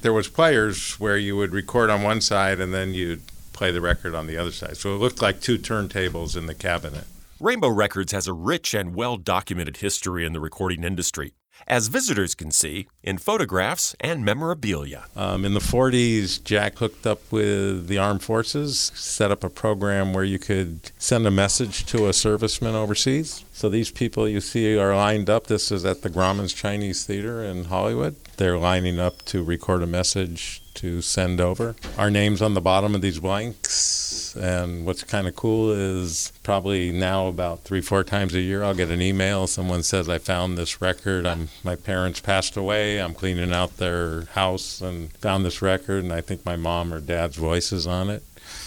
There 0.02 0.12
was 0.12 0.28
players 0.28 1.00
where 1.00 1.16
you 1.16 1.34
would 1.34 1.52
record 1.52 1.90
on 1.90 2.02
one 2.02 2.20
side 2.20 2.60
and 2.60 2.72
then 2.72 2.94
you'd 2.94 3.22
play 3.62 3.70
the 3.70 3.80
record 3.80 4.12
on 4.12 4.26
the 4.26 4.36
other 4.36 4.50
side. 4.50 4.76
So 4.76 4.92
it 4.96 4.98
looked 4.98 5.22
like 5.22 5.40
two 5.40 5.56
turntables 5.56 6.36
in 6.36 6.46
the 6.46 6.54
cabinet. 6.54 7.04
Rainbow 7.38 7.68
Records 7.68 8.10
has 8.10 8.26
a 8.26 8.32
rich 8.32 8.74
and 8.74 8.92
well 8.92 9.16
documented 9.16 9.76
history 9.76 10.26
in 10.26 10.32
the 10.32 10.40
recording 10.40 10.82
industry 10.82 11.34
as 11.66 11.88
visitors 11.88 12.34
can 12.34 12.50
see 12.50 12.88
in 13.02 13.18
photographs 13.18 13.94
and 14.00 14.24
memorabilia. 14.24 15.04
Um, 15.16 15.44
in 15.44 15.54
the 15.54 15.60
40s, 15.60 16.42
Jack 16.42 16.78
hooked 16.78 17.06
up 17.06 17.20
with 17.30 17.88
the 17.88 17.98
armed 17.98 18.22
forces, 18.22 18.92
set 18.94 19.30
up 19.30 19.44
a 19.44 19.50
program 19.50 20.12
where 20.12 20.24
you 20.24 20.38
could 20.38 20.90
send 20.98 21.26
a 21.26 21.30
message 21.30 21.86
to 21.86 22.06
a 22.06 22.10
serviceman 22.10 22.74
overseas. 22.74 23.44
So 23.52 23.68
these 23.68 23.90
people 23.90 24.28
you 24.28 24.40
see 24.40 24.76
are 24.78 24.94
lined 24.94 25.30
up. 25.30 25.46
This 25.46 25.70
is 25.70 25.84
at 25.84 26.02
the 26.02 26.10
Grauman's 26.10 26.52
Chinese 26.52 27.04
Theater 27.04 27.42
in 27.42 27.64
Hollywood. 27.64 28.16
They're 28.36 28.58
lining 28.58 28.98
up 28.98 29.22
to 29.26 29.42
record 29.42 29.82
a 29.82 29.86
message 29.86 30.62
to 30.74 31.02
send 31.02 31.40
over. 31.40 31.76
Our 31.98 32.10
name's 32.10 32.42
on 32.42 32.54
the 32.54 32.60
bottom 32.60 32.94
of 32.94 33.02
these 33.02 33.20
blanks. 33.20 34.11
And 34.36 34.84
what's 34.86 35.04
kind 35.04 35.26
of 35.26 35.36
cool 35.36 35.70
is 35.72 36.32
probably 36.42 36.92
now 36.92 37.26
about 37.26 37.64
three, 37.64 37.80
four 37.80 38.04
times 38.04 38.34
a 38.34 38.40
year, 38.40 38.62
I'll 38.62 38.74
get 38.74 38.90
an 38.90 39.02
email. 39.02 39.46
Someone 39.46 39.82
says, 39.82 40.08
I 40.08 40.18
found 40.18 40.56
this 40.56 40.80
record. 40.80 41.26
I'm, 41.26 41.48
my 41.64 41.76
parents 41.76 42.20
passed 42.20 42.56
away. 42.56 43.00
I'm 43.00 43.14
cleaning 43.14 43.52
out 43.52 43.76
their 43.76 44.22
house 44.26 44.80
and 44.80 45.12
found 45.12 45.44
this 45.44 45.62
record. 45.62 46.04
And 46.04 46.12
I 46.12 46.20
think 46.20 46.44
my 46.44 46.56
mom 46.56 46.92
or 46.92 47.00
dad's 47.00 47.36
voice 47.36 47.72
is 47.72 47.86
on 47.86 48.10
it. 48.10 48.22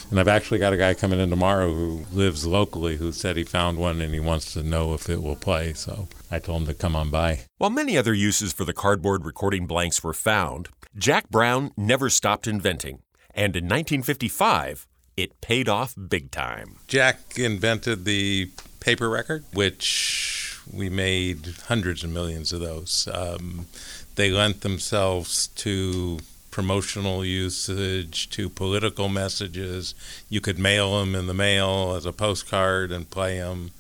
And 0.10 0.20
I've 0.20 0.28
actually 0.28 0.60
got 0.60 0.74
a 0.74 0.78
guy 0.78 0.94
coming 0.94 1.20
in 1.20 1.30
tomorrow 1.30 1.74
who 1.74 2.06
lives 2.14 2.46
locally 2.46 2.98
who 2.98 3.12
said 3.12 3.38
he 3.38 3.44
found 3.44 3.78
one 3.78 4.02
and 4.02 4.14
he 4.14 4.20
wants 4.20 4.54
to 4.54 4.64
know 4.64 4.94
if 4.94 5.10
it 5.10 5.22
will 5.22 5.36
play. 5.36 5.74
So 5.74 6.08
I 6.30 6.40
told 6.40 6.62
him 6.62 6.68
to 6.68 6.74
come 6.74 6.96
on 6.96 7.10
by. 7.10 7.42
While 7.58 7.72
many 7.72 7.98
other 7.98 8.14
uses 8.14 8.54
for 8.54 8.66
the 8.66 8.74
cardboard 8.74 9.26
recording 9.26 9.66
blanks 9.66 10.04
were 10.04 10.14
found, 10.14 10.70
Jack 10.96 11.30
Brown 11.30 11.72
never 11.76 12.10
stopped 12.10 12.48
inventing. 12.48 13.00
And 13.34 13.56
in 13.56 13.66
1955, 13.66 14.88
it 15.18 15.40
paid 15.42 15.70
off 15.70 15.94
big 16.10 16.32
time. 16.32 16.76
Jack 16.88 17.38
invented 17.38 18.06
the 18.06 18.50
paper 18.80 19.10
record, 19.10 19.44
which 19.54 20.60
we 20.72 20.90
made 20.90 21.56
hundreds 21.68 22.04
of 22.04 22.10
millions 22.10 22.52
of 22.52 22.60
those. 22.60 23.08
Um, 23.14 23.68
they 24.16 24.32
lent 24.32 24.62
themselves 24.62 25.48
to 25.48 26.20
promotional 26.52 27.26
usage 27.26 28.30
to 28.30 28.48
political 28.48 29.10
messages. 29.10 29.94
You 30.30 30.40
could 30.40 30.58
mail 30.58 31.00
them 31.00 31.14
in 31.14 31.28
the 31.28 31.34
mail 31.34 31.96
as 31.98 32.06
a 32.06 32.14
postcard 32.14 32.94
and 32.94 33.10
play 33.10 33.40
them. 33.40 33.72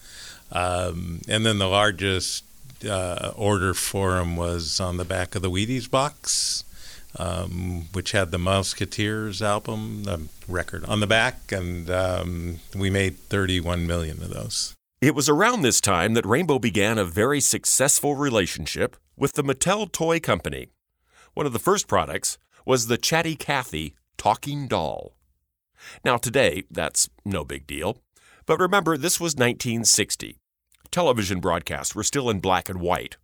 Um, 0.52 1.22
and 1.28 1.46
then 1.46 1.58
the 1.58 1.70
largest 1.70 2.44
uh, 2.86 3.32
order 3.38 3.74
for 3.74 4.16
them 4.16 4.36
was 4.36 4.82
on 4.82 4.98
the 4.98 5.06
back 5.06 5.36
of 5.36 5.42
the 5.42 5.50
Wheaties 5.50 5.90
box, 5.90 6.65
um, 7.18 7.88
which 7.94 8.12
had 8.12 8.32
the 8.32 8.38
Mouseketeers 8.38 9.42
album 9.42 10.04
the 10.04 10.28
record 10.48 10.86
on 10.86 11.00
the 11.00 11.08
back, 11.08 11.52
and 11.52 11.90
um, 11.90 12.60
we 12.76 12.90
made 12.90 13.18
31 13.18 13.88
million 13.88 14.22
of 14.22 14.30
those. 14.30 14.74
It 15.02 15.16
was 15.16 15.30
around 15.30 15.62
this 15.62 15.82
time 15.82 16.14
that 16.14 16.26
Rainbow 16.26 16.60
began 16.60 16.98
a 16.98 17.06
very 17.06 17.40
successful 17.40 18.16
relationship 18.16 18.96
with 19.18 19.34
the 19.34 19.44
Mattel 19.44 19.92
Toy 19.92 20.20
Company. 20.20 20.68
One 21.34 21.46
of 21.46 21.54
the 21.54 21.60
first 21.60 21.88
products 21.88 22.38
was 22.66 22.88
the 22.88 22.98
Chatty 22.98 23.36
Cathy 23.36 23.96
talking 24.18 24.68
doll. 24.68 25.16
Now, 26.04 26.18
today, 26.18 26.64
that's 26.72 27.10
no 27.24 27.44
big 27.44 27.68
deal. 27.68 27.98
But 28.46 28.60
remember, 28.60 28.98
this 28.98 29.20
was 29.20 29.36
1960. 29.36 30.40
Television 30.92 31.40
broadcasts 31.40 31.94
were 31.94 32.04
still 32.04 32.30
in 32.30 32.40
black 32.40 32.70
and 32.70 32.80
white. 32.80 33.18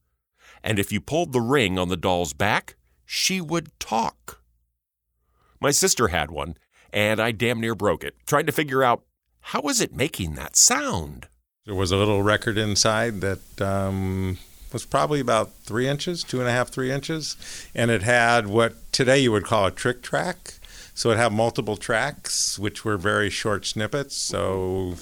And 0.64 0.78
if 0.78 0.92
you 0.92 1.02
pulled 1.02 1.32
the 1.32 1.42
ring 1.42 1.80
on 1.80 1.90
the 1.90 1.98
doll's 1.98 2.34
back, 2.34 2.76
she 3.06 3.42
would 3.42 3.78
talk. 3.80 4.42
My 5.60 5.72
sister 5.72 6.08
had 6.08 6.32
one, 6.32 6.56
and 6.92 7.20
I 7.20 7.32
damn 7.32 7.60
near 7.60 7.76
broke 7.76 8.04
it, 8.04 8.16
trying 8.26 8.46
to 8.46 8.52
figure 8.52 8.84
out 8.84 9.04
how 9.42 9.62
was 9.62 9.82
it 9.82 9.96
making 9.96 10.36
that 10.36 10.56
sound? 10.56 11.28
There 11.66 11.76
was 11.76 11.92
a 11.92 11.98
little 11.98 12.24
record 12.24 12.58
inside 12.58 13.22
that 13.22 13.62
um, 13.62 14.38
was 14.74 14.86
probably 14.86 15.20
about 15.20 15.54
three 15.54 15.88
inches, 15.88 16.24
two 16.24 16.40
and 16.40 16.50
a 16.50 16.52
half, 16.52 16.70
three 16.70 16.92
inches, 16.92 17.36
and 17.76 17.92
it 17.92 18.02
had 18.02 18.48
what 18.48 18.92
today 18.92 19.20
you 19.20 19.32
would 19.32 19.46
call 19.46 19.66
a 19.68 19.72
trick 19.72 20.02
track. 20.02 20.56
So 20.94 21.12
it 21.12 21.18
had 21.18 21.32
multiple 21.32 21.78
tracks, 21.78 22.60
which 22.60 22.84
were 22.84 22.98
very 22.98 23.30
short 23.30 23.66
snippets. 23.66 24.16
So 24.16 24.96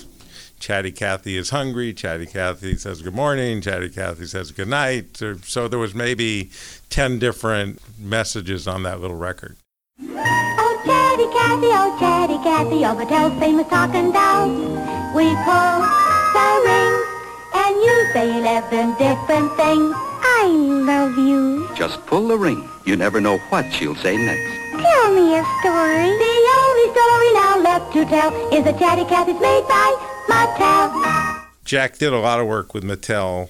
Chatty 0.60 0.92
Cathy 0.92 1.38
is 1.38 1.50
hungry. 1.50 1.94
Chatty 1.94 2.26
Cathy 2.26 2.76
says 2.76 3.02
good 3.02 3.16
morning. 3.16 3.62
Chatty 3.62 3.90
Cathy 3.90 4.26
says 4.26 4.52
good 4.52 4.68
night. 4.68 5.18
So 5.44 5.68
there 5.68 5.80
was 5.80 5.96
maybe 5.96 6.52
ten 6.90 7.18
different 7.18 7.80
messages 7.98 8.68
on 8.68 8.84
that 8.84 9.00
little 9.00 9.18
record. 9.18 9.56
Oh, 10.02 10.82
Chatty 10.86 11.28
Cathy, 11.32 11.72
oh, 11.72 11.98
Chatty 12.00 12.38
Cathy, 12.44 12.86
oh, 12.86 12.96
Mattel's 12.96 13.40
famous 13.40 13.68
talking 13.68 14.12
doll. 14.12 14.50
We 15.16 15.34
pull 15.48 15.82
the 16.36 16.50
ring 16.66 17.04
and 17.56 17.76
you 17.76 18.10
say 18.14 18.38
eleven 18.40 18.92
different 18.98 19.56
things. 19.56 19.96
I 20.22 20.46
love 20.46 21.18
you. 21.18 21.70
Just 21.76 22.06
pull 22.06 22.28
the 22.28 22.38
ring. 22.38 22.70
You 22.86 22.96
never 22.96 23.20
know 23.22 23.38
what 23.50 23.72
she'll 23.74 23.96
say 23.96 24.18
next. 24.18 24.60
Tell 24.72 25.14
me 25.14 25.36
a 25.36 25.44
story. 25.60 26.12
The 26.20 26.36
only 26.60 26.88
story 26.94 27.34
now 27.34 27.60
left 27.60 27.94
to 27.94 28.06
tell 28.06 28.32
is 28.54 28.66
a 28.66 28.74
Chatty 28.78 29.06
Cathy's 29.06 29.40
made 29.40 29.66
by 29.68 30.16
Mattel. 30.30 31.44
Jack 31.66 31.98
did 31.98 32.14
a 32.14 32.20
lot 32.20 32.40
of 32.40 32.48
work 32.48 32.74
with 32.74 32.84
Mattel, 32.84 33.50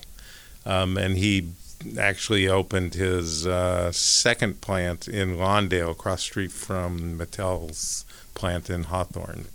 um, 0.65 0.97
and 0.97 1.17
he 1.17 1.49
actually 1.97 2.47
opened 2.47 2.93
his 2.93 3.45
uh, 3.47 3.91
second 3.91 4.61
plant 4.61 5.07
in 5.07 5.37
Lawndale, 5.37 5.91
across 5.91 6.21
street 6.23 6.51
from 6.51 7.17
Mattel's 7.17 8.05
plant 8.33 8.69
in 8.69 8.83
Hawthorne. 8.83 9.45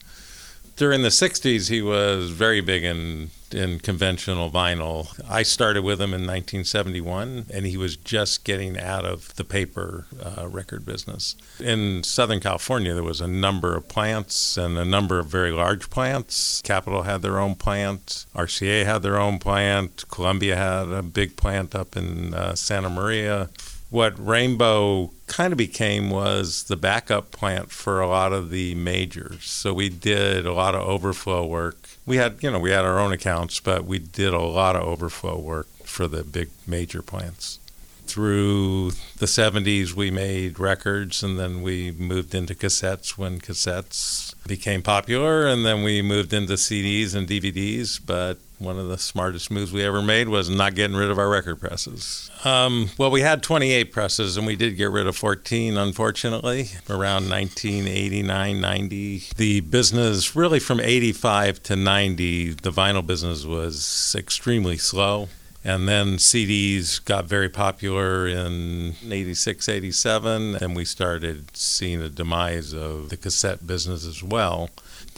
During 0.76 1.02
the 1.02 1.08
60s, 1.08 1.68
he 1.68 1.82
was 1.82 2.30
very 2.30 2.60
big 2.60 2.84
in 2.84 3.30
in 3.54 3.78
conventional 3.78 4.50
vinyl. 4.50 5.08
I 5.28 5.42
started 5.42 5.82
with 5.82 6.00
him 6.00 6.11
in 6.11 6.26
1971, 6.26 7.46
and 7.52 7.66
he 7.66 7.76
was 7.76 7.96
just 7.96 8.44
getting 8.44 8.78
out 8.78 9.04
of 9.04 9.34
the 9.37 9.44
paper 9.44 10.06
uh, 10.23 10.49
record 10.49 10.84
business. 10.84 11.37
In 11.61 12.02
Southern 12.02 12.40
California, 12.40 12.94
there 12.94 13.02
was 13.02 13.20
a 13.20 13.28
number 13.28 13.76
of 13.76 13.88
plants 13.88 14.56
and 14.56 14.76
a 14.76 14.84
number 14.84 15.18
of 15.18 15.26
very 15.26 15.52
large 15.52 15.88
plants. 15.90 16.61
Capitol 16.62 17.02
had 17.02 17.23
their 17.23 17.38
own 17.38 17.54
plant, 17.54 18.26
RCA 18.34 18.84
had 18.84 19.02
their 19.02 19.18
own 19.18 19.38
plant, 19.38 20.04
Columbia 20.11 20.56
had 20.56 20.88
a 20.88 21.02
big 21.02 21.37
plant 21.37 21.75
up 21.75 21.96
in 21.96 22.34
uh, 22.34 22.54
Santa 22.54 22.90
Maria 22.90 23.49
what 23.94 24.18
Rainbow 24.18 25.12
kind 25.34 25.52
of 25.52 25.58
became 25.58 26.10
was 26.10 26.62
the 26.64 26.76
backup 26.76 27.32
plant 27.32 27.68
for 27.72 28.00
a 28.00 28.06
lot 28.06 28.32
of 28.32 28.50
the 28.50 28.72
majors. 28.76 29.44
So 29.50 29.74
we 29.74 29.88
did 29.88 30.46
a 30.46 30.52
lot 30.52 30.76
of 30.76 30.82
overflow 30.86 31.44
work. 31.44 31.88
We 32.06 32.18
had, 32.18 32.40
you 32.40 32.52
know, 32.52 32.60
we 32.60 32.70
had 32.70 32.84
our 32.84 33.00
own 33.00 33.12
accounts, 33.12 33.58
but 33.58 33.84
we 33.84 33.98
did 33.98 34.32
a 34.32 34.40
lot 34.40 34.76
of 34.76 34.82
overflow 34.82 35.36
work 35.36 35.66
for 35.82 36.06
the 36.06 36.22
big 36.22 36.50
major 36.68 37.02
plants. 37.02 37.58
Through 38.06 38.92
the 39.18 39.26
70s, 39.26 39.94
we 39.94 40.12
made 40.12 40.60
records, 40.60 41.24
and 41.24 41.36
then 41.36 41.62
we 41.62 41.90
moved 41.90 42.32
into 42.32 42.54
cassettes 42.54 43.18
when 43.18 43.40
cassettes 43.40 44.34
became 44.46 44.82
popular, 44.82 45.48
and 45.48 45.66
then 45.66 45.82
we 45.82 46.00
moved 46.00 46.32
into 46.32 46.52
CDs 46.52 47.12
and 47.12 47.26
DVDs. 47.26 47.98
But 48.04 48.38
one 48.58 48.78
of 48.78 48.88
the 48.88 48.99
smartest 48.99 49.50
moves 49.50 49.73
we 49.73 49.84
ever 49.84 50.02
made 50.02 50.28
was 50.28 50.49
not 50.49 50.75
getting 50.75 50.96
rid 50.96 51.11
of 51.11 51.18
our 51.18 51.28
record 51.28 51.61
presses. 51.61 52.30
Um, 52.44 52.90
well, 52.99 53.11
we 53.11 53.20
had 53.20 53.42
28 53.42 53.92
presses, 53.92 54.37
and 54.37 54.46
we 54.46 54.56
did 54.56 54.76
get 54.76 54.90
rid 54.90 55.06
of 55.06 55.16
14, 55.16 55.76
unfortunately, 55.76 56.70
around 56.88 57.28
1989, 57.28 58.61
90. 58.61 59.23
The 59.37 59.61
business, 59.61 60.37
really 60.37 60.61
from 60.61 60.80
85 60.80 61.62
to 61.64 61.76
90, 61.76 62.50
the 62.54 62.70
vinyl 62.70 63.06
business 63.06 63.44
was 63.44 64.14
extremely 64.18 64.78
slow. 64.78 65.28
And 65.66 65.88
then 65.88 66.18
CDs 66.18 67.02
got 67.02 67.25
very 67.25 67.49
popular 67.49 68.26
in 68.26 68.96
86, 69.11 69.66
87, 69.66 70.56
and 70.56 70.76
we 70.76 70.84
started 70.84 71.56
seeing 71.56 72.00
the 72.00 72.11
demise 72.11 72.75
of 72.75 73.08
the 73.08 73.16
cassette 73.16 73.66
business 73.66 74.06
as 74.06 74.23
well. 74.23 74.68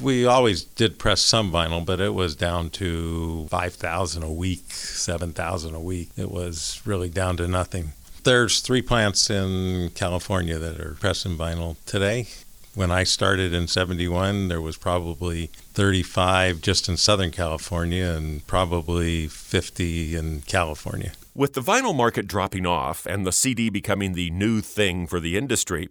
We 0.00 0.26
always 0.26 0.64
did 0.64 0.98
press 0.98 1.20
some 1.20 1.50
vinyl, 1.52 1.84
but 1.84 2.00
it 2.00 2.14
was 2.14 2.36
down 2.36 2.70
to 2.70 3.46
5,000 3.48 4.22
a 4.22 4.32
week, 4.32 4.70
7,000 4.70 5.74
a 5.74 5.80
week. 5.80 6.10
It 6.16 6.30
was 6.30 6.82
really 6.84 7.08
down 7.08 7.36
to 7.38 7.48
nothing. 7.48 7.92
There's 8.24 8.60
three 8.60 8.82
plants 8.82 9.30
in 9.30 9.90
California 9.90 10.58
that 10.58 10.80
are 10.80 10.96
pressing 10.98 11.36
vinyl 11.36 11.76
today. 11.86 12.26
When 12.74 12.90
I 12.90 13.04
started 13.04 13.54
in 13.54 13.68
71, 13.68 14.48
there 14.48 14.60
was 14.60 14.76
probably 14.76 15.46
35 15.72 16.60
just 16.60 16.88
in 16.88 16.98
Southern 16.98 17.30
California 17.30 18.04
and 18.04 18.46
probably 18.46 19.28
50 19.28 20.14
in 20.14 20.42
California. 20.42 21.12
With 21.34 21.54
the 21.54 21.62
vinyl 21.62 21.96
market 21.96 22.26
dropping 22.26 22.66
off 22.66 23.06
and 23.06 23.24
the 23.24 23.32
CD 23.32 23.70
becoming 23.70 24.12
the 24.12 24.30
new 24.30 24.60
thing 24.60 25.06
for 25.06 25.20
the 25.20 25.38
industry, 25.38 25.88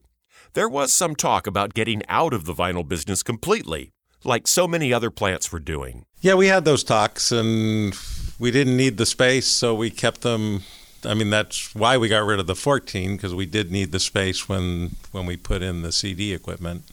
there 0.53 0.69
was 0.69 0.93
some 0.93 1.15
talk 1.15 1.47
about 1.47 1.73
getting 1.73 2.01
out 2.07 2.33
of 2.33 2.45
the 2.45 2.53
vinyl 2.53 2.87
business 2.87 3.23
completely, 3.23 3.91
like 4.25 4.47
so 4.47 4.67
many 4.67 4.91
other 4.91 5.09
plants 5.09 5.51
were 5.51 5.59
doing. 5.59 6.05
Yeah, 6.21 6.33
we 6.33 6.47
had 6.47 6.65
those 6.65 6.83
talks 6.83 7.31
and 7.31 7.95
we 8.39 8.51
didn't 8.51 8.75
need 8.75 8.97
the 8.97 9.05
space, 9.05 9.47
so 9.47 9.75
we 9.75 9.89
kept 9.89 10.21
them. 10.21 10.63
I 11.05 11.13
mean, 11.13 11.29
that's 11.29 11.73
why 11.75 11.97
we 11.97 12.07
got 12.09 12.25
rid 12.25 12.39
of 12.39 12.47
the 12.47 12.55
14 12.55 13.15
because 13.15 13.35
we 13.35 13.45
did 13.45 13.71
need 13.71 13.91
the 13.91 13.99
space 13.99 14.49
when 14.49 14.95
when 15.11 15.25
we 15.25 15.37
put 15.37 15.61
in 15.61 15.81
the 15.83 15.91
CD 15.91 16.33
equipment. 16.33 16.83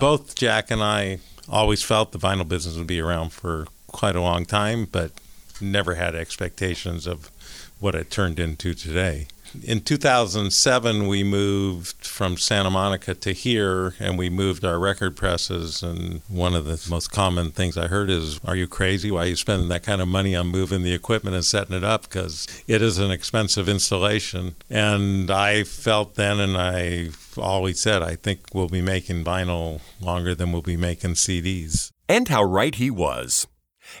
Both 0.00 0.34
Jack 0.34 0.70
and 0.70 0.82
I 0.82 1.18
always 1.48 1.82
felt 1.82 2.12
the 2.12 2.18
vinyl 2.18 2.48
business 2.48 2.76
would 2.78 2.86
be 2.86 3.00
around 3.00 3.32
for 3.32 3.66
quite 3.88 4.16
a 4.16 4.22
long 4.22 4.46
time, 4.46 4.86
but 4.90 5.12
never 5.60 5.94
had 5.96 6.14
expectations 6.14 7.06
of 7.06 7.30
what 7.78 7.94
it 7.94 8.10
turned 8.10 8.40
into 8.40 8.74
today. 8.74 9.26
In 9.62 9.80
2007, 9.82 11.06
we 11.06 11.22
moved 11.22 12.06
from 12.06 12.36
Santa 12.36 12.70
Monica 12.70 13.14
to 13.14 13.32
here 13.32 13.94
and 13.98 14.16
we 14.16 14.30
moved 14.30 14.64
our 14.64 14.78
record 14.78 15.16
presses. 15.16 15.82
And 15.82 16.22
one 16.28 16.54
of 16.54 16.64
the 16.64 16.82
most 16.88 17.10
common 17.10 17.50
things 17.50 17.76
I 17.76 17.88
heard 17.88 18.08
is, 18.08 18.40
Are 18.44 18.56
you 18.56 18.66
crazy? 18.66 19.10
Why 19.10 19.24
are 19.24 19.26
you 19.26 19.36
spending 19.36 19.68
that 19.68 19.82
kind 19.82 20.00
of 20.00 20.08
money 20.08 20.34
on 20.34 20.48
moving 20.48 20.82
the 20.82 20.94
equipment 20.94 21.36
and 21.36 21.44
setting 21.44 21.76
it 21.76 21.84
up? 21.84 22.02
Because 22.02 22.46
it 22.66 22.82
is 22.82 22.98
an 22.98 23.10
expensive 23.10 23.68
installation. 23.68 24.54
And 24.70 25.30
I 25.30 25.64
felt 25.64 26.14
then, 26.14 26.40
and 26.40 26.56
I 26.56 27.10
always 27.36 27.80
said, 27.80 28.02
I 28.02 28.16
think 28.16 28.40
we'll 28.54 28.68
be 28.68 28.82
making 28.82 29.24
vinyl 29.24 29.80
longer 30.00 30.34
than 30.34 30.52
we'll 30.52 30.62
be 30.62 30.76
making 30.76 31.12
CDs. 31.12 31.90
And 32.08 32.28
how 32.28 32.42
right 32.42 32.74
he 32.74 32.90
was. 32.90 33.46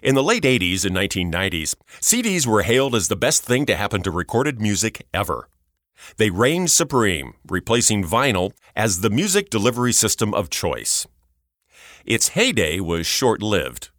In 0.00 0.14
the 0.14 0.22
late 0.22 0.44
80s 0.44 0.84
and 0.84 0.96
1990s, 0.96 1.74
CDs 2.00 2.46
were 2.46 2.62
hailed 2.62 2.94
as 2.94 3.08
the 3.08 3.16
best 3.16 3.44
thing 3.44 3.66
to 3.66 3.76
happen 3.76 4.02
to 4.02 4.10
recorded 4.10 4.60
music 4.60 5.06
ever. 5.12 5.48
They 6.16 6.30
reigned 6.30 6.70
supreme, 6.70 7.34
replacing 7.48 8.04
vinyl 8.04 8.52
as 8.74 9.00
the 9.00 9.10
music 9.10 9.50
delivery 9.50 9.92
system 9.92 10.32
of 10.34 10.50
choice. 10.50 11.06
Its 12.04 12.28
heyday 12.28 12.80
was 12.80 13.06
short 13.06 13.42
lived. 13.42 13.90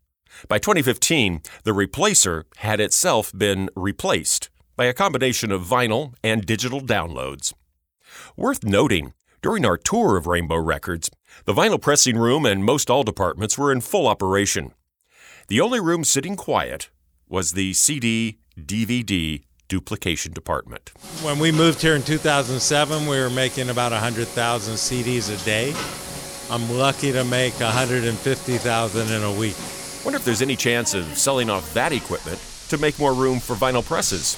By 0.47 0.59
2015, 0.59 1.41
the 1.63 1.71
replacer 1.71 2.43
had 2.57 2.79
itself 2.79 3.31
been 3.35 3.69
replaced 3.75 4.49
by 4.75 4.85
a 4.85 4.93
combination 4.93 5.51
of 5.51 5.61
vinyl 5.61 6.13
and 6.23 6.45
digital 6.45 6.81
downloads. 6.81 7.53
Worth 8.35 8.63
noting, 8.63 9.13
during 9.41 9.65
our 9.65 9.77
tour 9.77 10.17
of 10.17 10.27
Rainbow 10.27 10.57
Records, 10.57 11.09
the 11.45 11.53
vinyl 11.53 11.79
pressing 11.79 12.17
room 12.17 12.45
and 12.45 12.65
most 12.65 12.89
all 12.89 13.03
departments 13.03 13.57
were 13.57 13.71
in 13.71 13.81
full 13.81 14.07
operation. 14.07 14.73
The 15.53 15.61
only 15.61 15.79
room 15.79 16.03
sitting 16.03 16.35
quiet 16.35 16.89
was 17.29 17.51
the 17.51 17.73
CD 17.73 18.39
DVD 18.59 19.43
duplication 19.67 20.33
department. 20.33 20.91
When 21.21 21.37
we 21.37 21.51
moved 21.51 21.79
here 21.79 21.93
in 21.93 22.01
2007, 22.01 23.05
we 23.05 23.19
were 23.19 23.29
making 23.29 23.69
about 23.69 23.91
100,000 23.91 24.73
CDs 24.73 25.29
a 25.29 25.45
day. 25.45 25.75
I'm 26.49 26.75
lucky 26.75 27.11
to 27.11 27.23
make 27.23 27.53
150,000 27.59 29.11
in 29.11 29.21
a 29.21 29.31
week. 29.31 29.55
Wonder 30.03 30.17
if 30.17 30.25
there's 30.25 30.41
any 30.41 30.55
chance 30.55 30.95
of 30.95 31.05
selling 31.15 31.51
off 31.51 31.71
that 31.75 31.91
equipment 31.91 32.39
to 32.69 32.79
make 32.79 32.97
more 32.97 33.13
room 33.13 33.39
for 33.39 33.55
vinyl 33.55 33.85
presses. 33.85 34.35